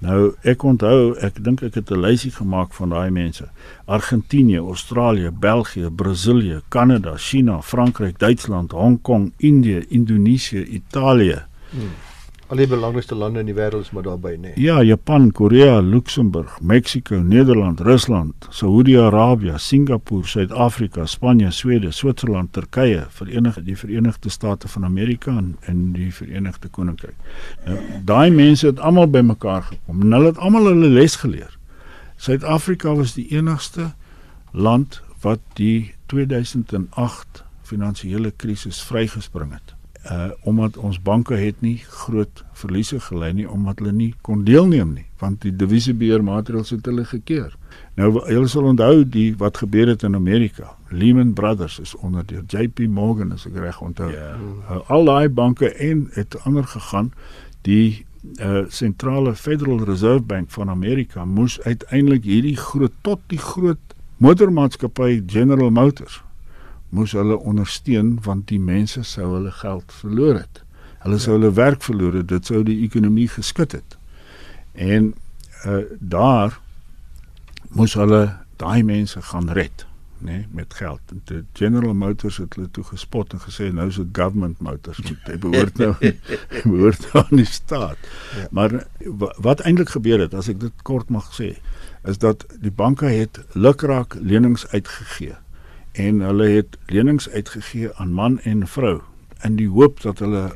Nou 0.00 0.34
ek 0.48 0.62
onthou, 0.64 1.14
ek 1.20 1.42
dink 1.44 1.62
ek 1.62 1.74
het 1.74 1.90
'n 1.90 2.00
lysie 2.00 2.30
gemaak 2.32 2.72
van 2.72 2.88
daai 2.88 3.10
mense. 3.10 3.44
Argentinië, 3.86 4.56
Australië, 4.56 5.30
België, 5.30 5.90
Brasilië, 5.90 6.60
Kanada, 6.68 7.16
China, 7.16 7.60
Frankryk, 7.62 8.18
Duitsland, 8.18 8.72
Hong 8.72 9.00
Kong, 9.02 9.32
Indië, 9.36 9.84
Indonesië, 9.88 10.64
Italië. 10.64 11.42
Hmm 11.70 12.09
al 12.50 12.58
die 12.58 12.66
belangrikste 12.66 13.14
lande 13.14 13.44
in 13.44 13.46
die 13.46 13.54
wêreld 13.54 13.86
is 13.86 13.92
maar 13.94 14.02
daarbey 14.02 14.32
nê. 14.34 14.50
Nee. 14.50 14.54
Ja, 14.58 14.80
Japan, 14.82 15.28
Korea, 15.32 15.78
Luxemburg, 15.80 16.56
Mexiko, 16.60 17.20
Nederland, 17.22 17.80
Rusland, 17.86 18.48
Saudi-Arabië, 18.50 19.54
Singapore, 19.62 20.26
Suid-Afrika, 20.26 21.06
Spanje, 21.06 21.50
Swede, 21.54 21.92
Switserland, 21.94 22.52
Turkye, 22.52 23.04
Verenigde 23.14 23.62
die 23.62 23.76
Verenigde 23.78 24.30
State 24.30 24.68
van 24.68 24.84
Amerika 24.84 25.36
en, 25.36 25.56
en 25.70 25.92
die 25.94 26.10
Verenigde 26.14 26.68
Koninkryk. 26.68 27.14
Nou, 27.68 27.78
daai 28.04 28.30
mense 28.34 28.66
het 28.66 28.82
almal 28.82 29.06
bymekaar 29.14 29.68
gekom 29.70 30.02
en 30.02 30.18
hulle 30.18 30.34
het 30.34 30.42
almal 30.42 30.72
hulle 30.72 30.90
les 30.98 31.20
geleer. 31.22 31.54
Suid-Afrika 32.18 32.96
was 32.98 33.14
die 33.14 33.28
enigste 33.30 33.92
land 34.50 35.02
wat 35.22 35.44
die 35.54 35.94
2008 36.10 37.44
finansiële 37.70 38.34
krisis 38.36 38.82
vrygespring 38.82 39.54
het 39.54 39.76
uh 40.08 40.30
omdat 40.48 40.76
ons 40.76 41.00
banke 41.02 41.34
het 41.34 41.60
nie 41.60 41.76
groot 41.88 42.44
verliese 42.56 43.00
gely 43.00 43.32
nie 43.36 43.48
omdat 43.48 43.78
hulle 43.78 43.92
nie 43.92 44.14
kon 44.22 44.44
deelneem 44.44 44.94
nie 44.94 45.04
want 45.20 45.42
die 45.44 45.52
divisiebeheermaatreëls 45.52 46.70
het 46.72 46.86
hulle 46.88 47.04
gekeer. 47.04 47.52
Nou 48.00 48.08
julle 48.32 48.48
sal 48.48 48.70
onthou 48.70 49.04
die 49.04 49.34
wat 49.36 49.60
gebeur 49.60 49.90
het 49.92 50.02
in 50.08 50.14
Amerika. 50.16 50.70
Lehman 50.88 51.34
Brothers 51.36 51.78
is 51.78 51.92
onder 51.94 52.24
deur 52.26 52.46
JP 52.48 52.86
Morgan 52.88 53.32
as 53.36 53.44
ek 53.46 53.58
reg 53.60 53.80
onthou. 53.80 54.08
Yeah. 54.08 54.38
Ja. 54.40 54.76
Uh, 54.76 54.80
al 54.88 55.04
daai 55.04 55.28
banke 55.28 55.68
en 55.74 56.08
het 56.16 56.38
ander 56.44 56.64
gegaan 56.64 57.12
die 57.68 58.06
uh 58.40 58.64
sentrale 58.68 59.34
Federal 59.34 59.84
Reserve 59.84 60.22
Bank 60.22 60.50
van 60.50 60.70
Amerika 60.70 61.24
moes 61.24 61.60
uiteindelik 61.60 62.24
hierdie 62.24 62.56
groot 62.56 62.92
tot 63.00 63.20
die 63.26 63.40
groot 63.40 63.94
motormaatskappy 64.16 65.22
General 65.26 65.70
Motors 65.70 66.22
moes 66.90 67.14
hulle 67.14 67.38
ondersteun 67.38 68.16
want 68.24 68.48
die 68.50 68.60
mense 68.60 69.02
sou 69.06 69.28
hulle 69.36 69.52
geld 69.60 69.92
verloor 70.00 70.42
het. 70.42 70.62
Hulle 71.04 71.18
sou 71.22 71.36
hulle 71.38 71.52
werk 71.56 71.84
verloor 71.86 72.18
het, 72.20 72.28
dit 72.28 72.50
sou 72.50 72.62
die 72.66 72.80
ekonomie 72.84 73.28
geskit 73.30 73.78
het. 73.78 73.96
En 74.74 75.14
uh 75.66 75.84
daar 75.98 76.58
moes 77.76 77.94
hulle 77.94 78.24
daai 78.60 78.82
mense 78.82 79.22
gaan 79.22 79.48
red, 79.56 79.84
nê, 80.18 80.32
nee, 80.32 80.46
met 80.56 80.74
geld. 80.74 81.00
En 81.12 81.20
die 81.28 81.42
General 81.56 81.94
Motors 81.94 82.40
het 82.42 82.56
hulle 82.58 82.70
toe 82.74 82.84
gespot 82.84 83.32
en 83.36 83.42
gesê 83.44 83.70
nou 83.72 83.86
is 83.88 84.00
dit 84.00 84.08
government 84.16 84.58
motors, 84.60 84.98
dit 85.04 85.40
behoort 85.40 85.78
nou 85.78 85.92
behoort 86.72 87.06
nou 87.06 87.22
aan 87.22 87.42
die 87.42 87.46
staat. 87.48 88.10
Ja. 88.36 88.48
Maar 88.50 88.74
wat 89.38 89.60
eintlik 89.60 89.94
gebeur 89.94 90.20
het, 90.26 90.34
as 90.34 90.50
ek 90.50 90.60
dit 90.60 90.82
kort 90.82 91.12
mag 91.12 91.30
sê, 91.36 91.54
is 92.08 92.18
dat 92.18 92.44
die 92.58 92.72
banke 92.72 93.06
het 93.12 93.40
lukraak 93.54 94.16
lenings 94.20 94.66
uitgegee 94.74 95.36
en 95.92 96.20
hulle 96.20 96.48
het 96.48 96.78
lenings 96.86 97.28
uitgegee 97.28 97.94
aan 97.94 98.12
man 98.12 98.40
en 98.40 98.66
vrou 98.66 99.00
in 99.42 99.56
die 99.56 99.68
hoop 99.68 100.00
dat 100.00 100.18
hulle 100.18 100.50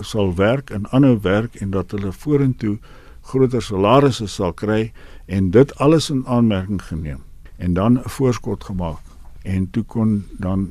sal 0.00 0.34
werk 0.36 0.70
en 0.70 0.88
aanhou 0.90 1.18
werk 1.22 1.54
en 1.54 1.70
dat 1.70 1.90
hulle 1.90 2.12
vorentoe 2.12 2.78
groter 3.26 3.62
salarisse 3.62 4.26
sal 4.26 4.52
kry 4.52 4.92
en 5.26 5.50
dit 5.50 5.74
alles 5.78 6.10
in 6.10 6.26
aanmerking 6.26 6.82
geneem 6.82 7.22
en 7.56 7.74
dan 7.74 7.98
'n 7.98 8.08
voorskot 8.08 8.64
gemaak 8.64 9.15
en 9.46 9.66
toe 9.70 9.84
kon 9.86 10.24
dan 10.42 10.66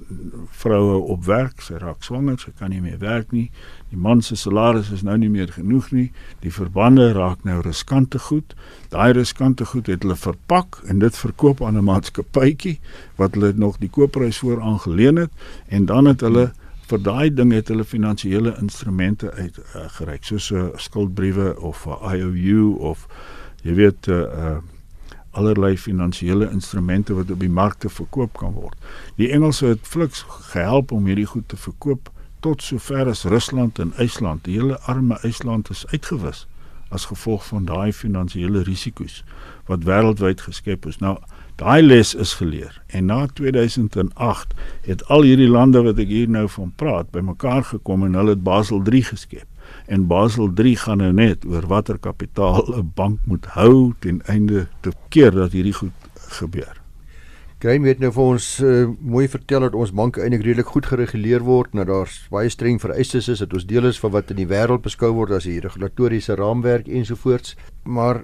vroue 0.60 0.98
op 1.14 1.24
werk, 1.26 1.62
sy 1.64 1.78
raak 1.80 2.04
swanger, 2.04 2.36
sy 2.42 2.52
kan 2.60 2.74
nie 2.74 2.82
meer 2.84 3.00
werk 3.00 3.32
nie. 3.32 3.48
Die 3.92 4.00
man 4.00 4.24
se 4.26 4.36
salaris 4.36 4.92
is 4.92 5.06
nou 5.08 5.16
nie 5.22 5.30
meer 5.32 5.54
genoeg 5.56 5.92
nie. 5.96 6.10
Die 6.44 6.52
verbande 6.52 7.08
raak 7.16 7.46
nou 7.48 7.62
riskante 7.64 8.20
goed. 8.28 8.56
Daai 8.92 9.14
riskante 9.16 9.68
goed 9.72 9.88
het 9.92 10.04
hulle 10.04 10.20
verpak 10.20 10.82
en 10.92 11.00
dit 11.00 11.22
verkoop 11.24 11.64
aan 11.64 11.78
'n 11.80 11.88
maatskappytjie 11.88 12.80
wat 13.16 13.40
hulle 13.40 13.54
nog 13.56 13.80
die 13.80 13.90
koopprys 13.90 14.44
voor 14.44 14.62
aangeleen 14.62 15.16
het 15.16 15.32
en 15.68 15.86
dan 15.86 16.06
het 16.06 16.22
hulle 16.22 16.52
vir 16.90 17.02
daai 17.02 17.30
ding 17.34 17.52
het 17.54 17.68
hulle 17.68 17.84
finansiële 17.84 18.58
instrumente 18.62 19.32
uitgereik 19.32 20.22
uh, 20.22 20.28
soos 20.28 20.52
'n 20.52 20.56
uh, 20.56 20.78
skuldbriewe 20.78 21.60
of 21.60 21.86
'n 21.86 21.90
uh, 21.90 22.14
IOU 22.14 22.76
of 22.92 23.08
jy 23.64 23.74
weet 23.74 24.08
'n 24.08 24.12
uh, 24.12 24.18
uh, 24.18 24.75
allerlei 25.36 25.78
finansiële 25.78 26.50
instrumente 26.52 27.14
wat 27.14 27.32
op 27.32 27.40
die 27.40 27.52
markte 27.52 27.90
verkoop 27.90 28.38
kan 28.40 28.54
word. 28.56 28.76
Die 29.20 29.30
Engelse 29.36 29.66
het 29.66 29.84
fliks 29.84 30.26
gehelp 30.52 30.92
om 30.92 31.06
hierdie 31.06 31.28
goed 31.28 31.48
te 31.52 31.60
verkoop 31.60 32.12
tot 32.40 32.64
sover 32.64 33.10
as 33.12 33.24
Rusland 33.24 33.80
en 33.80 33.94
IJsland. 33.98 34.44
Die 34.46 34.60
hele 34.60 34.80
arme 34.80 35.20
IJsland 35.22 35.70
is 35.70 35.86
uitgewis 35.92 36.46
as 36.90 37.08
gevolg 37.10 37.46
van 37.46 37.66
daai 37.66 37.94
finansiële 37.94 38.62
risiko's 38.64 39.24
wat 39.66 39.84
wêreldwyd 39.84 40.44
geskep 40.46 40.86
is. 40.86 41.00
Nou 41.02 41.18
daai 41.60 41.82
les 41.82 42.14
is 42.14 42.36
geleer 42.40 42.82
en 42.88 43.10
na 43.10 43.26
2008 43.34 44.54
het 44.86 45.04
al 45.08 45.26
hierdie 45.28 45.50
lande 45.50 45.82
wat 45.84 46.00
ek 46.00 46.12
hier 46.12 46.30
nou 46.30 46.46
van 46.58 46.72
praat 46.76 47.12
bymekaar 47.12 47.64
gekom 47.74 48.06
en 48.06 48.16
hulle 48.20 48.36
het 48.36 48.44
Basel 48.44 48.84
3 48.86 49.04
geskep 49.10 49.48
en 49.88 50.08
Basel 50.08 50.54
3 50.54 50.76
gaan 50.86 51.04
nou 51.04 51.12
net 51.14 51.46
oor 51.46 51.68
watter 51.68 51.98
kapitaal 51.98 52.66
'n 52.78 52.92
bank 52.96 53.20
moet 53.26 53.46
hou 53.58 53.94
ten 54.00 54.22
einde 54.26 54.68
te 54.82 54.92
keer 55.10 55.32
dat 55.32 55.52
hierdie 55.52 55.74
goed 55.74 55.94
gebeur. 56.40 56.82
Graham 57.60 57.86
het 57.88 58.00
nou 58.00 58.12
vir 58.12 58.24
ons 58.24 58.60
uh, 58.62 58.88
mooi 59.00 59.28
vertel 59.32 59.64
dat 59.66 59.74
ons 59.74 59.94
banke 59.96 60.22
eintlik 60.22 60.44
redelik 60.44 60.68
goed 60.70 60.86
gereguleer 60.86 61.42
word, 61.42 61.74
nou 61.74 61.86
daar's 61.88 62.28
baie 62.30 62.50
streng 62.50 62.78
vereistes 62.82 63.30
is 63.32 63.42
dat 63.42 63.54
ons 63.54 63.66
deel 63.66 63.88
is 63.90 64.00
van 64.00 64.12
wat 64.12 64.30
in 64.30 64.38
die 64.38 64.50
wêreld 64.52 64.84
beskou 64.86 65.14
word 65.16 65.32
as 65.32 65.48
die 65.50 65.62
regulatoriese 65.64 66.36
raamwerk 66.36 66.88
ensovoorts, 66.88 67.56
maar 67.84 68.22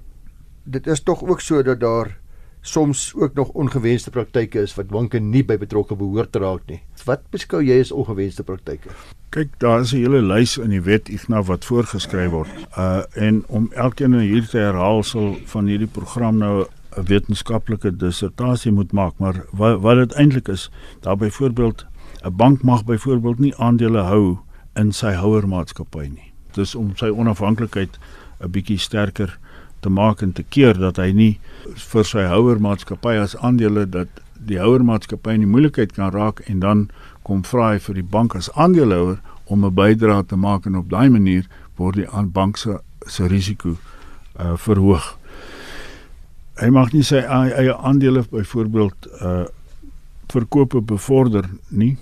dit 0.64 0.88
is 0.88 1.02
tog 1.02 1.24
ook 1.24 1.42
so 1.42 1.64
dat 1.64 1.80
daar 1.80 2.21
soms 2.62 3.14
ook 3.16 3.34
nog 3.34 3.48
ongewenste 3.48 4.10
praktyke 4.10 4.62
is 4.62 4.76
wat 4.76 4.88
banke 4.88 5.20
nie 5.20 5.44
by 5.46 5.58
betrokke 5.58 5.96
behoort 5.96 6.32
te 6.32 6.40
raak 6.40 6.68
nie. 6.70 6.82
Wat 7.06 7.24
beskou 7.34 7.62
jy 7.66 7.80
as 7.82 7.92
ongewenste 7.92 8.44
praktyke? 8.46 8.94
Kyk, 9.34 9.58
daar 9.60 9.82
is 9.82 9.94
'n 9.94 9.98
hele 9.98 10.22
lys 10.22 10.58
in 10.58 10.70
die 10.70 10.82
wet 10.82 11.10
Ignas 11.10 11.48
wat 11.48 11.66
voorgeskryf 11.66 12.32
word. 12.32 12.50
Uh 12.78 13.04
en 13.16 13.44
om 13.48 13.72
elkeen 13.74 14.20
hier 14.20 14.48
te 14.48 14.58
herhaal 14.58 15.04
sal 15.04 15.38
van 15.46 15.66
hierdie 15.66 15.88
program 15.88 16.38
nou 16.38 16.66
'n 16.98 17.04
wetenskaplike 17.06 17.98
dissertasie 17.98 18.72
moet 18.72 18.92
maak, 18.92 19.14
maar 19.18 19.46
wat 19.52 19.80
wat 19.80 19.96
dit 19.96 20.14
eintlik 20.14 20.48
is, 20.48 20.72
daar 21.00 21.18
byvoorbeeld 21.18 21.86
'n 22.24 22.36
bank 22.36 22.62
mag 22.62 22.86
byvoorbeeld 22.86 23.40
nie 23.40 23.56
aandele 23.56 24.02
hou 24.02 24.38
in 24.76 24.92
sy 24.92 25.12
houermaatskappy 25.12 26.08
nie. 26.08 26.34
Dis 26.54 26.76
om 26.76 26.92
sy 26.96 27.10
onafhanklikheid 27.10 27.98
'n 28.40 28.52
bietjie 28.52 28.78
sterker 28.78 29.28
te 29.28 29.51
maak 29.90 30.22
en 30.22 30.34
te 30.34 30.44
keer 30.44 30.78
dat 30.78 30.98
hy 30.98 31.12
nie 31.12 31.40
vir 31.76 32.06
sy 32.06 32.26
houermaatskappy 32.28 33.16
as 33.22 33.36
aandele 33.38 33.86
dat 33.86 34.08
die 34.34 34.60
houermaatskappy 34.60 35.36
in 35.38 35.46
die 35.46 35.50
moeilikheid 35.50 35.94
kan 35.94 36.12
raak 36.14 36.42
en 36.50 36.60
dan 36.60 36.90
kom 37.24 37.44
vra 37.46 37.74
hy 37.74 37.80
vir 37.80 38.02
die 38.02 38.10
bank 38.16 38.36
as 38.36 38.50
aandeelhouer 38.54 39.20
om 39.46 39.66
'n 39.66 39.74
bydrae 39.74 40.26
te 40.26 40.36
maak 40.36 40.66
en 40.66 40.76
op 40.76 40.90
daai 40.90 41.10
manier 41.10 41.48
word 41.78 41.96
die 41.96 42.10
aan 42.10 42.32
bank 42.32 42.58
se 42.58 42.80
se 43.08 43.28
risiko 43.28 43.78
uh 44.40 44.58
verhoog. 44.58 45.18
Hy 46.62 46.70
mag 46.70 46.94
nie 46.94 47.04
sy 47.04 47.16
eie 47.16 47.76
aandele 47.78 48.24
byvoorbeeld 48.32 49.08
uh 49.22 49.46
verkope 50.32 50.82
bevorder 50.82 51.50
nie 51.70 51.98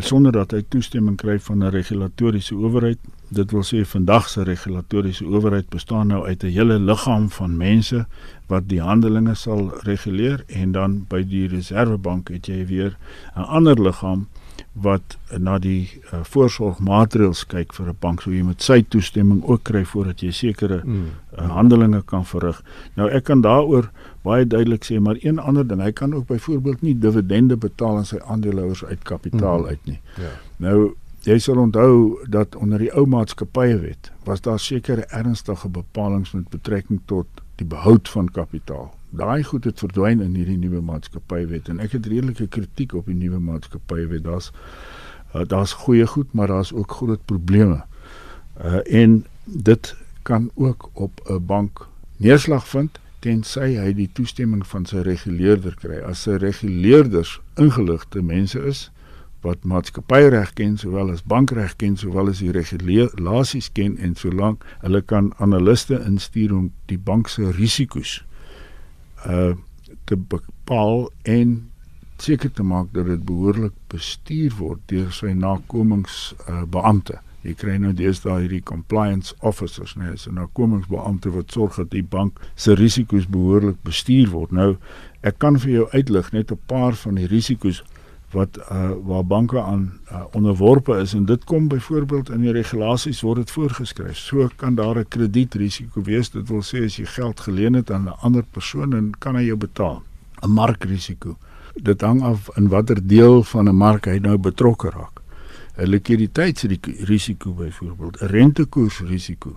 sonder 0.00 0.32
dat 0.32 0.52
hy 0.52 0.62
toestemming 0.68 1.16
kry 1.16 1.38
van 1.38 1.64
'n 1.64 1.70
regulatoriese 1.70 2.54
owerheid 2.54 2.98
Dit 3.32 3.52
wil 3.54 3.64
sê 3.64 3.82
vandag 3.88 4.28
se 4.28 4.44
regulatoriese 4.44 5.24
owerheid 5.24 5.68
bestaan 5.72 6.12
nou 6.12 6.26
uit 6.26 6.44
'n 6.44 6.54
hele 6.56 6.78
liggaam 6.78 7.30
van 7.30 7.56
mense 7.56 8.06
wat 8.46 8.68
die 8.68 8.80
handelinge 8.80 9.34
sal 9.34 9.70
reguleer 9.88 10.44
en 10.46 10.72
dan 10.72 11.04
by 11.08 11.22
die 11.22 11.46
Reserwebank 11.48 12.28
het 12.28 12.46
jy 12.46 12.66
weer 12.66 12.96
'n 13.36 13.48
ander 13.58 13.82
liggaam 13.82 14.26
wat 14.72 15.16
na 15.36 15.58
die 15.60 15.90
uh, 16.12 16.22
voorsorgmaatreëls 16.24 17.44
kyk 17.46 17.74
vir 17.76 17.88
'n 17.88 17.96
bank, 18.00 18.22
so 18.22 18.30
jy 18.30 18.42
moet 18.42 18.62
sy 18.62 18.80
toestemming 18.82 19.42
ook 19.44 19.62
kry 19.68 19.84
voordat 19.84 20.20
jy 20.20 20.30
sekere 20.30 20.80
mm. 20.84 21.04
uh, 21.38 21.48
handelinge 21.48 22.02
kan 22.02 22.24
verrig. 22.24 22.62
Nou 22.96 23.10
ek 23.10 23.24
kan 23.24 23.42
daaroor 23.44 23.90
baie 24.22 24.46
duidelik 24.46 24.84
sê, 24.84 25.00
maar 25.00 25.16
een 25.20 25.38
ander 25.38 25.66
ding, 25.66 25.82
hy 25.82 25.92
kan 25.92 26.14
ook 26.14 26.26
byvoorbeeld 26.26 26.82
nie 26.82 26.98
dividende 26.98 27.56
betaal 27.56 27.96
aan 27.96 28.06
sy 28.06 28.18
aandeelhouers 28.24 28.84
uit 28.84 29.02
kapitaal 29.02 29.58
mm. 29.58 29.66
uit 29.66 29.84
nie. 29.84 30.00
Ja. 30.16 30.32
Nou 30.56 30.94
jy 31.24 31.38
sal 31.38 31.58
onthou 31.58 32.18
dat 32.28 32.56
onder 32.56 32.78
die 32.78 32.92
ou 32.94 33.06
maatskappye 33.06 33.78
wet 33.78 34.12
was 34.24 34.40
daar 34.40 34.60
sekere 34.60 35.06
ernstige 35.10 35.68
bepalinge 35.68 36.32
met 36.32 36.48
betrekking 36.48 37.00
tot 37.06 37.26
die 37.56 37.66
behoud 37.66 38.08
van 38.08 38.30
kapitaal 38.30 38.90
daai 39.12 39.44
goed 39.44 39.64
het 39.68 39.80
verdwyn 39.82 40.22
in 40.24 40.36
hierdie 40.36 40.56
nuwe 40.56 40.80
maatskappywet 40.84 41.68
en 41.68 41.80
ek 41.84 41.98
het 41.98 42.08
redelike 42.08 42.48
kritiek 42.52 42.94
op 42.96 43.10
die 43.10 43.16
nuwe 43.16 43.40
maatskappywet. 43.44 44.24
Daar's 44.24 44.50
uh, 45.34 45.44
daar's 45.48 45.72
goeie 45.84 46.06
goed, 46.06 46.32
maar 46.32 46.48
daar's 46.48 46.72
ook 46.72 46.96
groot 47.00 47.24
probleme. 47.24 47.82
Uh 48.56 48.80
en 49.02 49.24
dit 49.44 49.94
kan 50.22 50.50
ook 50.54 50.90
op 50.92 51.20
'n 51.28 51.46
bank 51.46 51.86
neerslag 52.16 52.68
vind 52.68 52.98
tensy 53.18 53.76
hy 53.76 53.92
die 53.92 54.10
toestemming 54.12 54.66
van 54.66 54.86
sy 54.86 54.96
reguleerder 54.96 55.74
kry. 55.74 56.00
As 56.00 56.22
sy 56.22 56.30
reguleerders 56.30 57.40
ingeligte 57.54 58.22
mense 58.22 58.58
is 58.58 58.90
wat 59.42 59.64
maatskappyreg 59.64 60.52
ken 60.58 60.76
sowel 60.78 61.10
as 61.14 61.22
bankreg 61.22 61.76
ken 61.76 61.96
sowel 61.96 62.30
as 62.32 62.42
die 62.44 62.52
regulasies 62.54 63.70
ken 63.72 63.98
en 63.98 64.14
solank 64.18 64.64
hulle 64.84 65.02
kan 65.02 65.32
analiste 65.38 65.98
instuur 66.06 66.54
om 66.56 66.70
die 66.92 66.98
bank 66.98 67.28
se 67.28 67.50
risiko's 67.58 68.20
uh 69.26 69.52
te 70.04 70.16
bepaal 70.16 71.10
en 71.30 71.50
seker 72.22 72.50
te 72.50 72.64
maak 72.66 72.88
dat 72.94 73.06
dit 73.06 73.20
behoorlik 73.26 73.74
bestuur 73.92 74.54
word 74.58 74.80
deur 74.90 75.12
sy 75.14 75.30
nakomings 75.36 76.32
uh 76.48 76.62
beampte. 76.66 77.18
Jy 77.42 77.54
kry 77.58 77.74
nou 77.82 77.90
deesdae 77.98 78.44
hierdie 78.44 78.62
compliance 78.62 79.34
officers, 79.42 79.96
nee, 79.98 80.14
so 80.18 80.30
nakomingsbeampte 80.34 81.32
wat 81.34 81.54
sorg 81.54 81.78
dat 81.80 81.90
die 81.90 82.04
bank 82.06 82.38
se 82.54 82.76
risiko's 82.78 83.26
behoorlik 83.26 83.80
bestuur 83.86 84.30
word. 84.30 84.54
Nou 84.54 84.68
ek 85.26 85.40
kan 85.42 85.58
vir 85.62 85.72
jou 85.72 85.88
uitlig 85.90 86.30
net 86.32 86.52
'n 86.52 86.60
paar 86.66 86.94
van 86.94 87.18
die 87.18 87.26
risiko's 87.26 87.82
wat 88.32 88.58
uh 88.58 88.90
waar 89.04 89.24
banke 89.26 89.60
aan 89.60 89.92
uh, 90.12 90.24
onderworpe 90.32 90.96
is 90.96 91.12
en 91.14 91.24
dit 91.24 91.44
kom 91.44 91.68
byvoorbeeld 91.68 92.30
in 92.30 92.40
die 92.40 92.52
regulasies 92.52 93.20
word 93.20 93.36
dit 93.36 93.50
voorgeskryf. 93.50 94.16
So 94.16 94.48
kan 94.56 94.74
daar 94.74 94.98
'n 94.98 95.08
kredietrisiko 95.08 96.02
wees. 96.02 96.30
Dit 96.30 96.48
wil 96.48 96.62
sê 96.62 96.84
as 96.84 96.96
jy 96.96 97.04
geld 97.04 97.40
geleen 97.40 97.74
het 97.74 97.90
aan 97.90 98.04
'n 98.04 98.16
ander 98.20 98.44
persoon 98.50 98.92
en 98.92 99.12
kan 99.18 99.36
hy 99.36 99.42
jou 99.42 99.56
betaal. 99.56 100.02
'n 100.42 100.50
Markrisiko. 100.50 101.36
Dit 101.74 102.00
hang 102.00 102.22
af 102.22 102.48
in 102.56 102.68
watter 102.68 103.06
deel 103.06 103.42
van 103.42 103.68
'n 103.68 103.76
mark 103.76 104.04
hy 104.04 104.18
nou 104.18 104.38
betrokke 104.38 104.90
raak. 104.90 105.20
'n 105.76 105.88
Likwiditeitsrisiko 105.88 107.52
byvoorbeeld, 107.52 108.20
'n 108.20 108.26
rentekoersrisiko. 108.26 109.56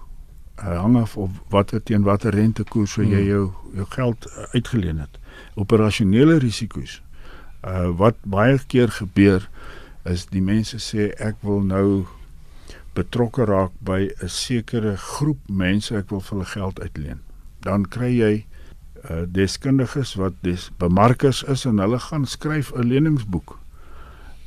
Hy 0.55 0.75
hang 0.75 0.97
af 0.97 1.17
of 1.17 1.29
watter 1.49 1.83
teen 1.83 2.03
watter 2.03 2.31
rentekoers 2.33 2.91
so 2.91 3.01
jy 3.01 3.07
hmm. 3.07 3.27
jou 3.27 3.51
jou 3.73 3.85
geld 3.89 4.49
uitgeleen 4.51 4.99
het. 4.99 5.19
Operasionele 5.55 6.37
risiko's 6.37 7.04
uh 7.65 7.89
wat 7.97 8.17
baie 8.23 8.59
keer 8.67 8.91
gebeur 8.93 9.49
is 10.05 10.27
die 10.29 10.41
mense 10.41 10.77
sê 10.79 11.09
ek 11.17 11.41
wil 11.41 11.63
nou 11.65 12.05
betrokke 12.95 13.45
raak 13.49 13.73
by 13.81 14.07
'n 14.21 14.29
sekere 14.29 14.95
groep 14.97 15.41
mense 15.49 15.95
ek 15.95 16.09
wil 16.09 16.21
vir 16.21 16.37
hulle 16.37 16.51
geld 16.53 16.79
uitleen. 16.79 17.19
Dan 17.59 17.85
kry 17.85 18.11
jy 18.13 18.45
uh 19.09 19.25
deskundiges 19.27 20.15
wat 20.15 20.33
des 20.41 20.71
bemarkers 20.77 21.43
is 21.43 21.65
en 21.65 21.79
hulle 21.79 21.99
gaan 21.99 22.25
skryf 22.25 22.71
'n 22.73 22.87
leningsboek. 22.87 23.59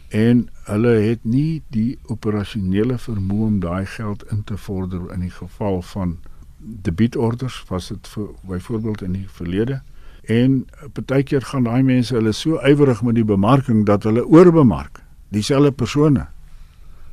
En 0.09 0.49
hulle 0.65 0.95
het 1.11 1.25
nie 1.25 1.63
die 1.69 1.99
operasionele 2.07 2.99
vermoë 2.99 3.47
om 3.47 3.61
daai 3.61 3.87
geld 3.87 4.25
in 4.33 4.45
te 4.45 4.57
vorder 4.57 5.13
in 5.13 5.21
die 5.21 5.35
geval 5.35 5.83
van 5.83 6.19
debietorders 6.59 7.65
was 7.69 7.89
dit 7.89 8.09
vir 8.09 8.29
byvoorbeeld 8.43 9.03
in 9.03 9.13
die 9.13 9.29
verlede 9.29 9.83
En 10.29 10.67
partykeer 10.93 11.43
gaan 11.43 11.65
daai 11.65 11.83
mense 11.83 12.13
hulle 12.15 12.35
so 12.37 12.59
ywerig 12.69 12.99
met 13.03 13.17
die 13.17 13.25
bemarking 13.25 13.87
dat 13.89 14.05
hulle 14.05 14.27
oorbemark 14.29 15.01
dieselfde 15.33 15.73
persone. 15.73 16.27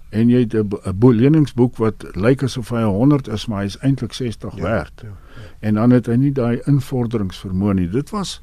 En 0.10 0.30
jy 0.30 0.42
het 0.44 0.54
'n 0.54 0.98
boeleningsboek 1.00 1.78
wat 1.78 2.04
lyk 2.12 2.44
asof 2.44 2.70
hy 2.70 2.84
100 2.84 3.28
is, 3.28 3.46
maar 3.46 3.60
hy 3.60 3.66
is 3.66 3.78
eintlik 3.78 4.14
60 4.14 4.56
ja, 4.56 4.62
werd. 4.62 5.02
Ja, 5.04 5.08
ja. 5.08 5.42
En 5.60 5.74
dan 5.74 5.92
het 5.92 6.06
hy 6.06 6.16
nie 6.16 6.32
daai 6.32 6.60
invorderingsvermoë 6.66 7.74
nie. 7.74 7.90
Dit 7.90 8.10
was 8.10 8.42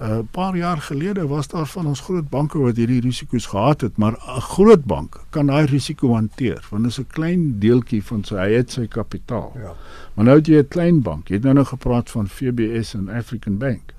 'n 0.00 0.04
uh, 0.04 0.18
paar 0.30 0.56
jaar 0.56 0.80
gelede 0.80 1.26
was 1.26 1.48
daar 1.48 1.66
van 1.66 1.86
ons 1.86 2.00
groot 2.00 2.28
banke 2.28 2.58
wat 2.58 2.76
hierdie 2.76 3.00
risiko's 3.00 3.46
gehad 3.46 3.80
het, 3.80 3.96
maar 3.96 4.12
'n 4.12 4.40
groot 4.40 4.84
bank 4.84 5.20
kan 5.30 5.46
daai 5.46 5.66
risiko 5.66 6.12
hanteer 6.12 6.66
want 6.70 6.82
dit 6.82 6.92
is 6.92 6.98
'n 6.98 7.06
klein 7.06 7.58
deeltjie 7.58 8.04
van 8.04 8.24
sy 8.24 8.34
hy 8.34 8.52
het 8.52 8.70
sy 8.70 8.86
kapitaal. 8.86 9.52
Ja. 9.54 9.74
Maar 10.14 10.24
nou 10.24 10.36
het 10.36 10.46
jy 10.46 10.58
'n 10.58 10.68
klein 10.68 11.02
bank. 11.02 11.28
Jy 11.28 11.34
het 11.34 11.42
nou 11.44 11.54
nog 11.54 11.68
gepraat 11.68 12.10
van 12.10 12.28
FBS 12.28 12.94
en 12.94 13.08
African 13.08 13.58
Bank. 13.58 13.92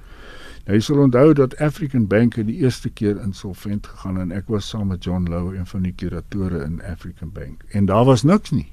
Nou 0.66 0.78
jy 0.78 0.82
sal 0.86 1.00
onthou 1.02 1.34
dat 1.34 1.56
African 1.58 2.08
Bank 2.08 2.36
die 2.36 2.60
eerste 2.62 2.90
keer 2.90 3.22
insolvent 3.22 3.88
gegaan 3.88 4.20
en 4.22 4.32
ek 4.36 4.50
was 4.54 4.68
saam 4.70 4.92
met 4.94 5.04
John 5.04 5.26
Lowe 5.30 5.56
een 5.58 5.66
van 5.66 5.88
die 5.88 5.94
kuratore 5.98 6.62
in 6.64 6.82
African 6.86 7.32
Bank 7.34 7.64
en 7.72 7.86
daar 7.90 8.06
was 8.06 8.24
niks 8.24 8.52
nie. 8.52 8.70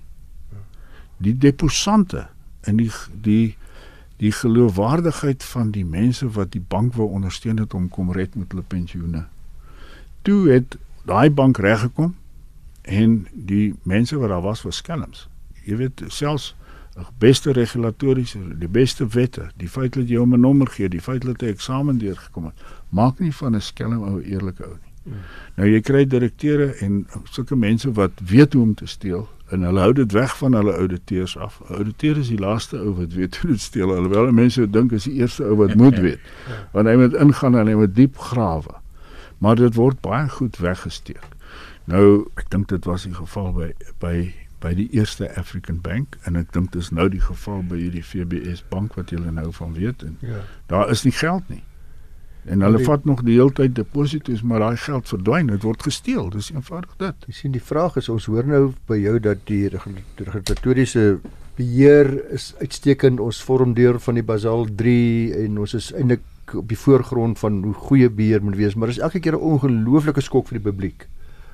Die 1.17 1.37
deposante 1.39 2.29
en 2.61 2.77
die 2.77 2.91
die 3.23 3.57
die 4.19 4.33
geloofwaardigheid 4.35 5.45
van 5.47 5.71
die 5.71 5.85
mense 5.87 6.27
wat 6.35 6.51
die 6.53 6.63
bank 6.69 6.95
wou 6.99 7.07
ondersteun 7.15 7.61
het 7.63 7.75
om 7.75 7.89
kom 7.89 8.11
red 8.13 8.35
met 8.35 8.51
hulle 8.51 8.67
pensioene. 8.67 9.25
Toe 10.27 10.49
het 10.51 10.77
daai 11.07 11.31
bank 11.31 11.59
reggekom 11.63 12.17
en 12.83 13.27
die 13.33 13.75
mense 13.83 14.19
wat 14.19 14.29
daar 14.29 14.43
was 14.43 14.63
was 14.67 14.77
skelms. 14.83 15.29
Jy 15.65 15.77
weet 15.77 16.03
selfs 16.09 16.55
beste 17.19 17.53
regulatoriese, 17.53 18.39
die 18.59 18.69
beste 18.69 19.07
wette, 19.15 19.51
die 19.57 19.69
feit 19.69 19.95
dat 19.95 20.09
jy 20.09 20.19
hom 20.19 20.35
'n 20.35 20.41
nommer 20.41 20.67
gee, 20.67 20.89
die 20.89 21.01
feit 21.01 21.23
dat 21.23 21.41
hy 21.41 21.49
eksamen 21.49 21.99
deurgekom 21.99 22.45
het, 22.45 22.55
maak 22.89 23.19
nie 23.19 23.33
van 23.33 23.55
'n 23.55 23.61
skelm 23.61 24.03
ou 24.03 24.21
eerlike 24.23 24.65
ou 24.65 24.75
nie. 24.75 24.93
Hmm. 25.03 25.23
Nou 25.57 25.69
jy 25.69 25.81
kry 25.81 26.05
direkteure 26.05 26.75
en 26.81 27.07
sulke 27.31 27.57
mense 27.57 27.93
wat 27.93 28.13
weet 28.21 28.53
hoe 28.53 28.63
om 28.63 28.75
te 28.75 28.87
steel 28.87 29.29
en 29.49 29.63
hulle 29.63 29.81
hou 29.81 29.93
dit 29.93 30.13
weg 30.13 30.37
van 30.39 30.53
hulle 30.53 30.75
ouditeurs 30.77 31.37
af. 31.39 31.61
Ouditeur 31.69 32.19
is 32.21 32.29
die 32.29 32.39
laaste 32.39 32.79
ou 32.79 32.93
wat 32.99 33.13
weet 33.17 33.37
hoe 33.37 33.55
te 33.55 33.63
steel 33.63 33.95
alhoewel 33.95 34.33
mense 34.33 34.71
dink 34.71 34.93
is 34.93 35.09
die 35.09 35.15
eerste 35.23 35.45
ou 35.45 35.57
wat 35.57 35.75
moet 35.75 35.99
weet. 35.99 36.21
Want 36.75 36.91
hy 36.91 36.97
moet 37.01 37.17
ingaan 37.17 37.57
en 37.57 37.67
hy 37.67 37.77
moet 37.79 37.95
diep 37.95 38.19
grawe. 38.19 38.77
Maar 39.39 39.57
dit 39.57 39.75
word 39.75 40.01
baie 40.05 40.29
goed 40.29 40.59
weggesteek. 40.61 41.25
Nou, 41.89 42.29
ek 42.37 42.51
dink 42.53 42.69
dit 42.69 42.85
was 42.85 43.07
die 43.09 43.15
geval 43.17 43.53
by 43.57 43.71
by 44.03 44.17
by 44.63 44.75
die 44.75 44.89
eerste 44.91 45.29
African 45.39 45.81
Bank 45.81 46.19
en 46.27 46.37
ek 46.37 46.53
dink 46.53 46.73
dis 46.75 46.91
nou 46.91 47.09
die 47.13 47.23
geval 47.23 47.63
by 47.71 47.79
hierdie 47.79 48.03
FBS 48.03 48.65
bank 48.71 48.99
wat 48.99 49.11
julle 49.15 49.31
nou 49.35 49.53
van 49.55 49.75
weet 49.79 50.03
en 50.03 50.17
ja. 50.21 50.43
daar 50.67 50.91
is 50.91 51.05
nie 51.07 51.15
geld 51.15 51.49
nie. 51.49 51.63
En 52.49 52.63
hulle 52.65 52.81
die, 52.81 52.87
vat 52.87 53.05
nog 53.05 53.23
die 53.27 53.37
hele 53.37 53.53
tyd 53.53 53.75
deposito's 53.77 54.43
maar 54.43 54.63
daai 54.65 54.81
geld 54.81 55.11
verdwyn, 55.11 55.51
dit 55.53 55.67
word 55.67 55.83
gesteel. 55.85 56.31
Dis 56.33 56.49
eenvoudig 56.55 56.95
dit. 57.01 57.27
Jy 57.29 57.35
sien 57.37 57.53
die 57.53 57.63
vraag 57.63 57.99
is 58.01 58.09
ons 58.09 58.29
hoor 58.31 58.47
nou 58.49 58.63
by 58.89 58.97
jou 59.03 59.19
dat 59.21 59.43
die 59.51 59.69
regulatoriese 59.69 61.19
beheer 61.59 62.09
is 62.35 62.55
uitstekend. 62.63 63.21
Ons 63.21 63.43
vorm 63.45 63.75
deur 63.77 64.01
van 64.01 64.17
die 64.17 64.25
Basel 64.25 64.65
3 64.81 65.45
en 65.45 65.61
ons 65.65 65.77
is 65.77 65.93
eintlik 65.93 66.25
op 66.57 66.69
die 66.71 66.81
voorgrond 66.81 67.39
van 67.39 67.61
hoe 67.67 67.75
goeie 67.77 68.09
beheer 68.09 68.41
moet 68.41 68.57
wees, 68.57 68.75
maar 68.75 68.89
dis 68.89 69.03
elke 69.05 69.21
keer 69.21 69.37
'n 69.37 69.45
ongelooflike 69.53 70.25
skok 70.25 70.49
vir 70.49 70.59
die 70.59 70.71
publiek 70.71 71.09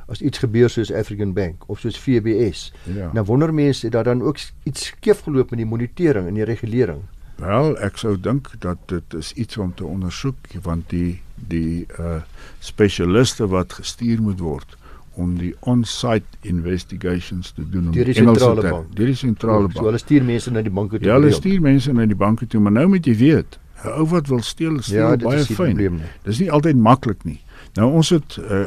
as 0.06 0.20
iets 0.20 0.38
gebeur 0.38 0.70
soos 0.70 0.92
African 0.92 1.32
Bank 1.32 1.64
of 1.66 1.80
soos 1.80 1.98
FBS. 1.98 2.72
Ja. 2.82 3.10
Nou 3.12 3.24
wonder 3.24 3.54
mense 3.54 3.88
daar 3.88 4.04
dan 4.04 4.22
ook 4.22 4.38
iets 4.62 4.86
skeef 4.86 5.20
geloop 5.20 5.50
met 5.50 5.58
die 5.58 5.68
monitering 5.68 6.26
en 6.26 6.34
die 6.34 6.44
regulering. 6.44 7.02
Wel, 7.36 7.74
ek 7.82 7.96
sou 7.98 8.14
dink 8.20 8.52
dat 8.62 8.78
dit 8.86 9.14
is 9.18 9.32
iets 9.32 9.56
om 9.58 9.74
te 9.74 9.84
ondersoek 9.84 10.54
want 10.62 10.90
die 10.90 11.20
die 11.34 11.86
uh 11.98 12.22
spesialiste 12.58 13.46
wat 13.50 13.72
gestuur 13.72 14.22
moet 14.22 14.40
word 14.40 14.76
om 15.20 15.34
die 15.38 15.52
on-site 15.60 16.38
investigations 16.40 17.52
te 17.54 17.64
doen 17.70 17.90
deur 17.94 18.08
die 18.10 18.16
sentrale 18.16 18.62
bank. 18.62 18.94
Deur 18.96 19.10
die 19.12 19.18
sentrale 19.18 19.68
bank. 19.68 19.76
So 19.78 19.88
hulle 19.88 20.00
stuur 20.02 20.24
mense 20.26 20.50
na 20.54 20.62
die 20.62 20.72
banke 20.74 20.98
toe. 20.98 21.08
Ja, 21.08 21.18
hulle 21.18 21.34
stuur 21.34 21.60
mense 21.62 21.92
na 21.94 22.06
die 22.10 22.18
banke 22.18 22.48
toe, 22.50 22.62
maar 22.62 22.74
nou 22.74 22.86
moet 22.94 23.06
jy 23.06 23.14
weet, 23.20 23.58
'n 23.84 23.92
ou 24.00 24.06
wat 24.10 24.30
wil 24.32 24.42
steel, 24.42 24.80
steel 24.82 25.10
ja, 25.10 25.16
baie 25.16 25.44
fyn. 25.44 26.00
Dis 26.24 26.40
nie 26.40 26.50
altyd 26.50 26.76
maklik 26.76 27.24
nie. 27.24 27.40
Nou 27.74 27.90
ons 27.98 28.08
het 28.14 28.36
uh, 28.38 28.60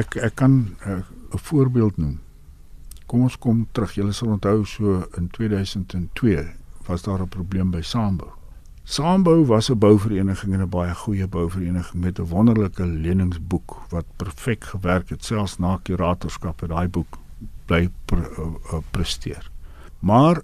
ek 0.00 0.16
ek 0.16 0.38
kan 0.40 0.54
eh, 0.80 0.92
'n 0.92 1.04
uh, 1.34 1.40
voorbeeld 1.48 1.96
noem. 1.96 2.20
Kom 3.06 3.22
ons 3.22 3.38
kom 3.38 3.66
terug. 3.72 3.92
Julle 3.94 4.12
sal 4.12 4.28
onthou 4.28 4.64
so 4.64 5.04
in 5.16 5.28
2002 5.28 6.46
was 6.86 7.02
daar 7.02 7.20
'n 7.20 7.28
probleem 7.28 7.70
by 7.70 7.80
Sambo. 7.80 8.32
Sambo 8.84 9.44
was 9.44 9.68
'n 9.70 9.78
bouvereniging 9.78 10.52
en 10.52 10.60
'n 10.60 10.68
baie 10.68 10.94
goeie 10.94 11.26
bouvereniging 11.28 12.02
met 12.02 12.18
'n 12.18 12.28
wonderlike 12.28 12.86
leningsboek 12.86 13.76
wat 13.88 14.04
perfek 14.16 14.64
gewerk 14.64 15.08
het 15.08 15.24
selfs 15.24 15.58
na 15.58 15.78
kuratorskap 15.82 16.60
het 16.60 16.70
daai 16.70 16.88
boek 16.88 17.18
bly 17.66 17.90
pre, 18.04 18.30
uh, 18.38 18.78
presteer. 18.90 19.50
Maar 19.98 20.42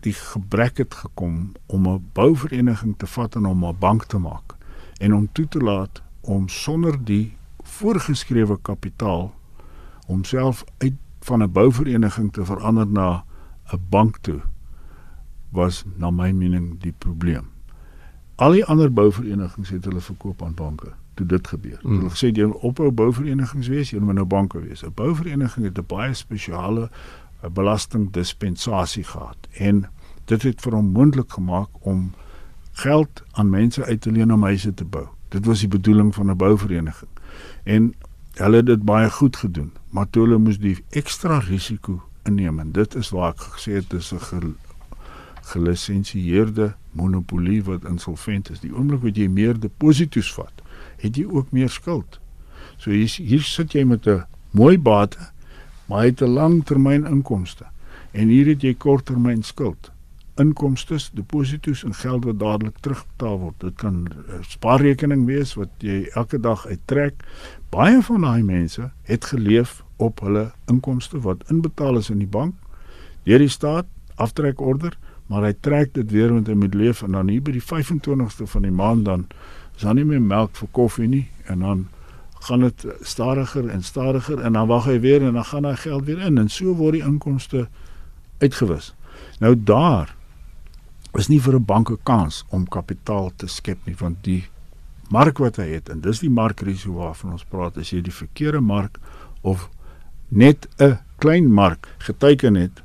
die 0.00 0.12
gebrek 0.12 0.76
het 0.76 0.94
gekom 0.94 1.52
om 1.66 1.88
'n 1.88 2.08
bouvereniging 2.12 2.94
te 2.98 3.06
vat 3.06 3.34
en 3.34 3.46
om 3.46 3.64
'n 3.64 3.76
bank 3.78 4.04
te 4.04 4.18
maak 4.18 4.54
en 4.98 5.14
om 5.14 5.28
toe 5.32 5.48
te 5.48 5.58
laat 5.58 6.02
om 6.20 6.48
sonder 6.48 7.04
die 7.04 7.36
voorgeskrewe 7.78 8.58
kapitaal 8.62 9.32
homself 10.06 10.64
uit 10.78 10.94
van 11.20 11.42
'n 11.42 11.52
bouvereniging 11.52 12.32
te 12.32 12.44
verander 12.44 12.86
na 12.86 13.24
'n 13.72 13.80
bank 13.88 14.18
toe 14.20 14.40
was 15.50 15.84
na 15.96 16.10
my 16.10 16.30
mening 16.30 16.80
die 16.80 16.94
probleem. 16.98 17.44
Al 18.34 18.50
die 18.50 18.64
ander 18.64 18.92
bouverenigings 18.92 19.68
het 19.68 19.84
hulle 19.84 20.00
verkoop 20.00 20.42
aan 20.42 20.54
banke 20.54 20.92
toe 21.14 21.26
dit 21.26 21.48
gebeur. 21.48 21.80
Mm. 21.82 21.96
Hulle 21.96 22.10
gesê 22.10 22.32
jy 22.32 22.46
moet 22.46 22.56
ophou 22.56 22.90
bouverenigings 22.90 23.68
wees, 23.68 23.90
jy 23.90 24.00
moet 24.00 24.14
nou 24.14 24.26
banke 24.26 24.60
wees. 24.60 24.82
'n 24.82 24.92
Bouvereniging 24.94 25.64
het 25.66 25.78
'n 25.78 25.86
baie 25.86 26.14
spesiale 26.14 26.90
eh, 27.42 27.50
belastingdispensasie 27.50 29.04
gehad 29.04 29.48
en 29.52 29.86
dit 30.24 30.42
het 30.42 30.60
vir 30.60 30.74
hom 30.74 30.92
moontlik 30.92 31.32
gemaak 31.32 31.68
om 31.80 32.12
geld 32.72 33.22
aan 33.32 33.50
mense 33.50 33.84
uit 33.84 34.00
te 34.00 34.12
leen 34.12 34.32
om 34.32 34.42
huise 34.42 34.74
te 34.74 34.84
bou. 34.84 35.06
Dit 35.32 35.46
was 35.46 35.60
die 35.64 35.68
bedoeling 35.68 36.14
van 36.14 36.30
'n 36.30 36.36
bouvereniging. 36.36 37.10
En 37.64 37.94
hulle 38.32 38.56
het 38.56 38.66
dit 38.66 38.82
baie 38.82 39.10
goed 39.10 39.36
gedoen, 39.36 39.72
maar 39.90 40.10
toe 40.10 40.22
hulle 40.22 40.38
moes 40.38 40.58
die 40.58 40.84
ekstra 40.90 41.38
risiko 41.38 42.02
inneem 42.22 42.58
en 42.58 42.72
dit 42.72 42.94
is 42.94 43.10
waar 43.10 43.32
ek 43.32 43.40
gesê 43.40 43.72
het 43.72 43.90
dis 43.90 44.12
'n 44.12 44.18
ge 44.18 44.52
gelisensieerde 45.42 46.74
monopolie 46.90 47.62
wat 47.64 47.84
insolvent 47.84 48.50
is. 48.50 48.60
Die 48.60 48.74
oomblik 48.74 49.02
wat 49.02 49.16
jy 49.16 49.28
meer 49.28 49.60
deposito's 49.60 50.32
vat, 50.34 50.62
het 50.96 51.16
jy 51.16 51.24
ook 51.24 51.50
meer 51.50 51.70
skuld. 51.70 52.20
So 52.76 52.90
hier 52.90 53.08
hier 53.16 53.42
sit 53.42 53.72
jy 53.72 53.84
met 53.84 54.06
'n 54.06 54.24
mooi 54.50 54.78
bate, 54.78 55.18
maar 55.86 56.04
jy 56.04 56.10
het 56.10 56.22
'n 56.22 56.34
langtermyn 56.34 57.06
inkomste 57.06 57.64
en 58.10 58.28
hier 58.28 58.46
het 58.46 58.62
jy 58.62 58.74
korttermyn 58.74 59.42
skuld 59.42 59.90
inkomstes, 60.40 61.10
deposito's 61.14 61.84
en 61.84 61.94
geld 61.94 62.24
wat 62.24 62.38
dadelik 62.38 62.78
terugbetaal 62.80 63.38
word. 63.38 63.60
Dit 63.60 63.74
kan 63.76 64.08
'n 64.08 64.44
spaarrekening 64.48 65.26
wees 65.26 65.54
wat 65.54 65.68
jy 65.78 66.08
elke 66.14 66.40
dag 66.40 66.66
uittrek. 66.66 67.14
Baie 67.70 68.02
van 68.02 68.20
daai 68.20 68.42
mense 68.42 68.90
het 69.02 69.24
geleef 69.24 69.82
op 69.96 70.20
hulle 70.20 70.52
inkomste 70.66 71.20
wat 71.20 71.44
inbetaal 71.50 71.96
is 71.96 72.10
in 72.10 72.18
die 72.18 72.26
bank 72.26 72.54
deur 73.22 73.38
die 73.38 73.48
staat, 73.48 73.86
aftrekorder, 74.14 74.96
maar 75.26 75.46
hy 75.46 75.54
trek 75.60 75.94
dit 75.94 76.10
weer 76.10 76.32
met 76.32 76.48
'n 76.48 76.58
moet 76.58 76.74
leef 76.74 77.02
en 77.02 77.12
dan 77.12 77.28
hier 77.28 77.42
by 77.42 77.52
die 77.52 77.62
25ste 77.62 78.46
van 78.46 78.62
die 78.62 78.70
maand 78.70 79.04
dan 79.04 79.26
is 79.76 79.82
daar 79.82 79.94
nie 79.94 80.04
meer 80.04 80.22
melk 80.22 80.56
vir 80.56 80.68
koffie 80.70 81.08
nie 81.08 81.28
en 81.46 81.58
dan 81.58 81.88
gaan 82.40 82.60
dit 82.60 82.86
stadiger 83.00 83.68
en 83.68 83.82
stadiger 83.82 84.40
en 84.40 84.52
dan 84.52 84.66
wag 84.66 84.84
hy 84.84 85.00
weer 85.00 85.22
en 85.22 85.32
dan 85.32 85.44
gaan 85.44 85.64
hy 85.64 85.74
geld 85.74 86.04
weer 86.04 86.18
in 86.18 86.38
en 86.38 86.48
so 86.48 86.74
word 86.74 86.92
die 86.92 87.04
inkomste 87.04 87.68
uitgewis. 88.38 88.94
Nou 89.38 89.54
daar 89.64 90.14
is 91.18 91.28
nie 91.28 91.40
vir 91.40 91.54
'n 91.54 91.64
bank 91.64 91.90
'n 91.90 91.98
kans 92.02 92.44
om 92.50 92.66
kapitaal 92.66 93.32
te 93.36 93.46
skep 93.46 93.78
nie 93.86 93.96
want 93.98 94.24
die 94.24 94.44
mark 95.10 95.38
wat 95.38 95.56
hy 95.56 95.68
het 95.68 95.88
en 95.88 96.00
dis 96.00 96.20
die 96.20 96.30
markrisiko 96.30 96.92
waarvan 96.92 97.32
ons 97.32 97.44
praat 97.44 97.76
as 97.76 97.90
jy 97.90 98.00
die 98.00 98.14
verkeerde 98.14 98.60
mark 98.60 98.98
of 99.42 99.68
net 100.28 100.68
'n 100.78 100.98
klein 101.18 101.52
mark 101.52 101.88
geteken 101.98 102.54
het 102.54 102.82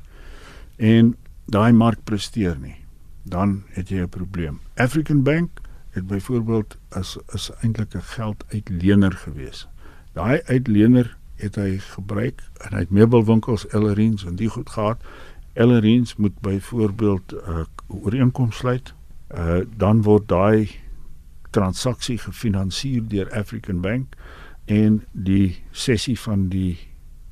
en 0.76 1.16
daai 1.46 1.72
mark 1.72 2.04
presteer 2.04 2.58
nie 2.58 2.76
dan 3.22 3.62
het 3.68 3.88
jy 3.88 4.02
'n 4.02 4.08
probleem. 4.08 4.60
African 4.76 5.22
Bank 5.22 5.60
het 5.90 6.06
byvoorbeeld 6.06 6.76
as 6.88 7.18
is 7.32 7.50
eintlik 7.60 7.94
'n 7.94 8.02
gelduitlener 8.02 9.12
gewees. 9.12 9.68
Daai 10.12 10.40
uitlener 10.44 11.16
het 11.34 11.54
hy 11.54 11.78
gebruik 11.78 12.42
en 12.60 12.72
hy 12.72 12.78
het 12.78 12.90
meubelwinkels 12.90 13.66
Ellerins 13.68 14.24
en 14.24 14.36
die 14.36 14.48
goed 14.48 14.70
gehad 14.70 15.02
Ellerins 15.58 16.16
moet 16.16 16.40
byvoorbeeld 16.40 17.32
'n 17.32 17.50
uh, 17.50 17.64
ooreenkoms 17.86 18.56
sluit, 18.56 18.94
uh, 19.34 19.56
dan 19.76 20.02
word 20.02 20.28
daai 20.28 20.70
transaksie 21.50 22.18
gefinansier 22.18 23.02
deur 23.08 23.30
African 23.30 23.80
Bank 23.80 24.14
en 24.64 25.04
die 25.12 25.56
sessie 25.70 26.20
van 26.20 26.48
die 26.48 26.78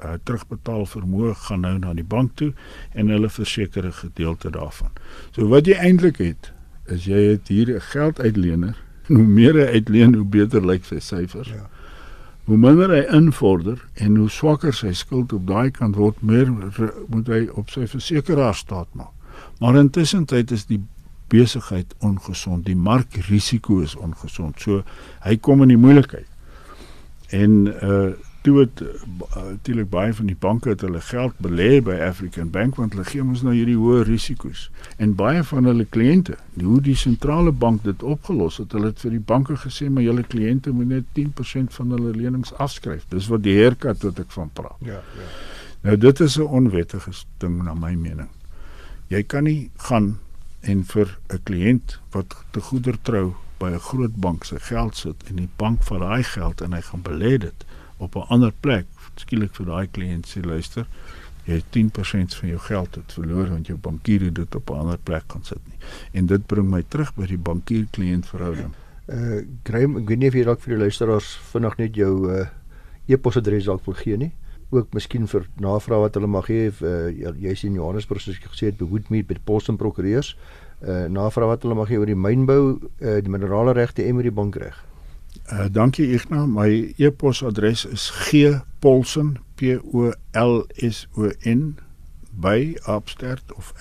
uh, 0.05 0.13
terugbetaal 0.23 0.87
vermoë 0.87 1.35
gaan 1.35 1.61
nou 1.61 1.79
na 1.79 1.95
die 1.95 2.05
bank 2.05 2.35
toe 2.35 2.53
en 2.93 3.09
hulle 3.09 3.31
verseker 3.31 3.87
'n 3.87 3.93
gedeelte 3.93 4.51
daarvan. 4.51 4.91
So 5.31 5.49
wat 5.49 5.67
jy 5.67 5.75
eintlik 5.75 6.17
het, 6.17 6.53
is 6.85 7.05
jy 7.05 7.23
het 7.31 7.49
hier 7.49 7.75
'n 7.75 7.81
gelduitlener. 7.81 8.77
Hoe 9.07 9.27
meer 9.27 9.55
hy 9.55 9.67
uitleen, 9.79 10.15
hoe 10.15 10.25
beter 10.25 10.67
lyk 10.67 10.85
sy 10.85 10.99
syfers. 10.99 11.49
Ja 11.49 11.71
hoe 12.47 12.57
minder 12.57 12.93
hy 12.95 13.03
invorder 13.17 13.81
en 13.95 14.17
hoe 14.21 14.29
swakker 14.31 14.75
sy 14.75 14.93
skuld 14.95 15.33
op 15.35 15.47
daai 15.49 15.71
kant 15.75 15.97
word, 15.99 16.21
meer 16.23 16.51
moet 17.11 17.31
hy 17.31 17.47
op 17.59 17.73
sy 17.75 17.89
versekeraar 17.91 18.55
staat 18.55 18.91
maak. 18.95 19.11
Maar 19.61 19.81
intussen 19.83 20.25
tyd 20.31 20.53
is 20.55 20.67
die 20.71 20.81
besigheid 21.33 21.95
ongesond, 22.07 22.69
die 22.69 22.79
markrisiko 22.79 23.81
is 23.83 23.97
ongesond. 23.99 24.61
So 24.63 24.85
hy 25.25 25.37
kom 25.43 25.65
in 25.67 25.75
die 25.75 25.81
moeilikheid. 25.81 26.29
En 27.35 27.67
uh 27.75 28.15
toe 28.47 28.61
het 28.61 28.83
natuurlik 29.35 29.89
uh, 29.89 29.91
baie 29.91 30.13
van 30.15 30.29
die 30.31 30.37
banke 30.39 30.71
het 30.71 30.85
hulle 30.87 31.01
geld 31.03 31.35
belê 31.43 31.81
by 31.83 31.97
African 32.07 32.51
Bank 32.55 32.77
want 32.79 32.95
hulle 32.95 33.07
gee 33.09 33.25
ons 33.25 33.43
nou 33.43 33.55
hierdie 33.57 33.79
hoë 33.81 34.05
risiko's 34.07 34.69
en 35.03 35.17
baie 35.19 35.43
van 35.49 35.67
hulle 35.67 35.87
kliënte 35.97 36.37
hoe 36.63 36.79
die 36.85 36.95
sentrale 36.97 37.51
bank 37.65 37.83
dit 37.89 38.05
opgelos 38.07 38.61
het 38.63 38.77
hulle 38.77 38.93
het 38.93 39.03
vir 39.03 39.17
die 39.17 39.25
banke 39.33 39.57
gesê 39.65 39.89
maar 39.91 40.07
julle 40.07 40.23
kliënte 40.23 40.75
moet 40.77 40.93
net 40.93 41.09
10% 41.19 41.75
van 41.79 41.97
hulle 41.97 42.13
lenings 42.15 42.55
afskryf. 42.63 43.03
Dis 43.11 43.27
wat 43.33 43.43
die 43.43 43.57
haircut 43.59 44.07
wat 44.07 44.21
ek 44.23 44.31
van 44.37 44.53
praat. 44.55 44.79
Ja 44.87 45.03
ja. 45.03 45.29
Nou 45.83 45.97
dit 45.97 46.21
is 46.21 46.39
'n 46.39 46.47
onwettige 46.61 47.13
ding 47.39 47.63
na 47.65 47.75
my 47.75 47.95
mening. 47.95 48.31
Jy 49.09 49.23
kan 49.23 49.45
nie 49.45 49.71
gaan 49.77 50.19
en 50.61 50.85
vir 50.85 51.19
'n 51.35 51.41
kliënt 51.43 51.99
wat 52.11 52.37
te 52.51 52.61
goeder 52.61 52.99
trou 53.03 53.35
by 53.59 53.71
'n 53.75 53.87
groot 53.91 54.15
bank 54.15 54.45
se 54.45 54.61
geld 54.61 54.97
sit 54.97 55.17
en 55.29 55.37
die 55.37 55.49
bank 55.57 55.83
vat 55.83 56.01
daai 56.01 56.23
geld 56.23 56.61
en 56.61 56.73
hy 56.73 56.81
gaan 56.81 57.03
belê 57.03 57.39
dit 57.39 57.65
op 57.99 58.17
'n 58.17 58.27
ander 58.29 58.53
plek. 58.61 58.87
Skielik 59.17 59.55
vir 59.55 59.67
daai 59.67 59.87
kliënt 59.87 60.27
sê 60.27 60.45
luister 60.45 60.87
jy 61.47 61.63
10% 61.71 62.35
van 62.35 62.49
jou 62.49 62.59
geld 62.59 62.95
het 62.99 63.13
verloor 63.15 63.51
want 63.55 63.69
jou 63.71 63.77
bankier 63.79 64.25
het 64.27 64.35
dit 64.35 64.55
op 64.55 64.71
'n 64.71 64.79
ander 64.83 64.99
plek 64.99 65.25
gaan 65.27 65.45
sit 65.45 65.61
nie. 65.69 65.79
En 66.13 66.27
dit 66.27 66.47
bring 66.47 66.71
my 66.71 66.83
terug 66.89 67.15
by 67.15 67.27
die 67.27 67.39
bankier 67.39 67.87
kliënt 67.91 68.27
verhouding. 68.27 68.75
Uh 69.07 69.43
Graham 69.63 69.97
ek 69.97 70.09
weet 70.09 70.19
nie 70.19 70.29
of 70.29 70.35
jy 70.35 70.45
dalk 70.45 70.61
vir 70.61 70.75
die 70.75 70.83
luisteraars 70.83 71.39
vinnig 71.53 71.77
net 71.79 71.95
jou 71.95 72.31
uh 72.31 72.47
e-posadres 73.07 73.65
dalk 73.65 73.85
wil 73.85 73.95
gee 73.95 74.17
nie. 74.17 74.33
Ook 74.71 74.93
miskien 74.93 75.27
vir 75.27 75.47
navrae 75.61 76.01
wat 76.01 76.15
hulle 76.15 76.27
mag 76.27 76.47
hê 76.47 76.73
uh, 76.83 77.35
jy 77.39 77.55
sien 77.55 77.75
Johannesburg 77.75 78.21
soos 78.21 78.37
ek 78.37 78.51
gesê 78.51 78.67
het 78.67 78.79
behoed 78.79 79.11
my 79.11 79.23
by 79.23 79.37
pos 79.45 79.69
en 79.69 79.77
prokureurs. 79.77 80.37
Uh 80.83 81.07
navrae 81.07 81.47
wat 81.47 81.63
hulle 81.63 81.75
mag 81.75 81.89
hê 81.89 81.99
oor 81.99 82.07
die 82.07 82.19
mynbou 82.19 82.81
uh 83.01 83.21
die 83.23 83.31
minerale 83.31 83.73
regte 83.73 84.03
en 84.03 84.17
oor 84.17 84.23
die 84.23 84.35
bankreg 84.35 84.83
Uh 85.53 85.69
dankie 85.71 86.13
Ignas. 86.13 86.49
My 86.49 86.95
e-posadres 86.99 87.85
is 87.85 88.11
gpolson 88.11 89.39
p 89.57 89.79
o 89.79 90.13
l 90.35 90.67
s 90.83 91.07
o 91.15 91.31
n 91.45 91.79
by 92.35 92.77
upstart 92.89 93.53
of 93.55 93.73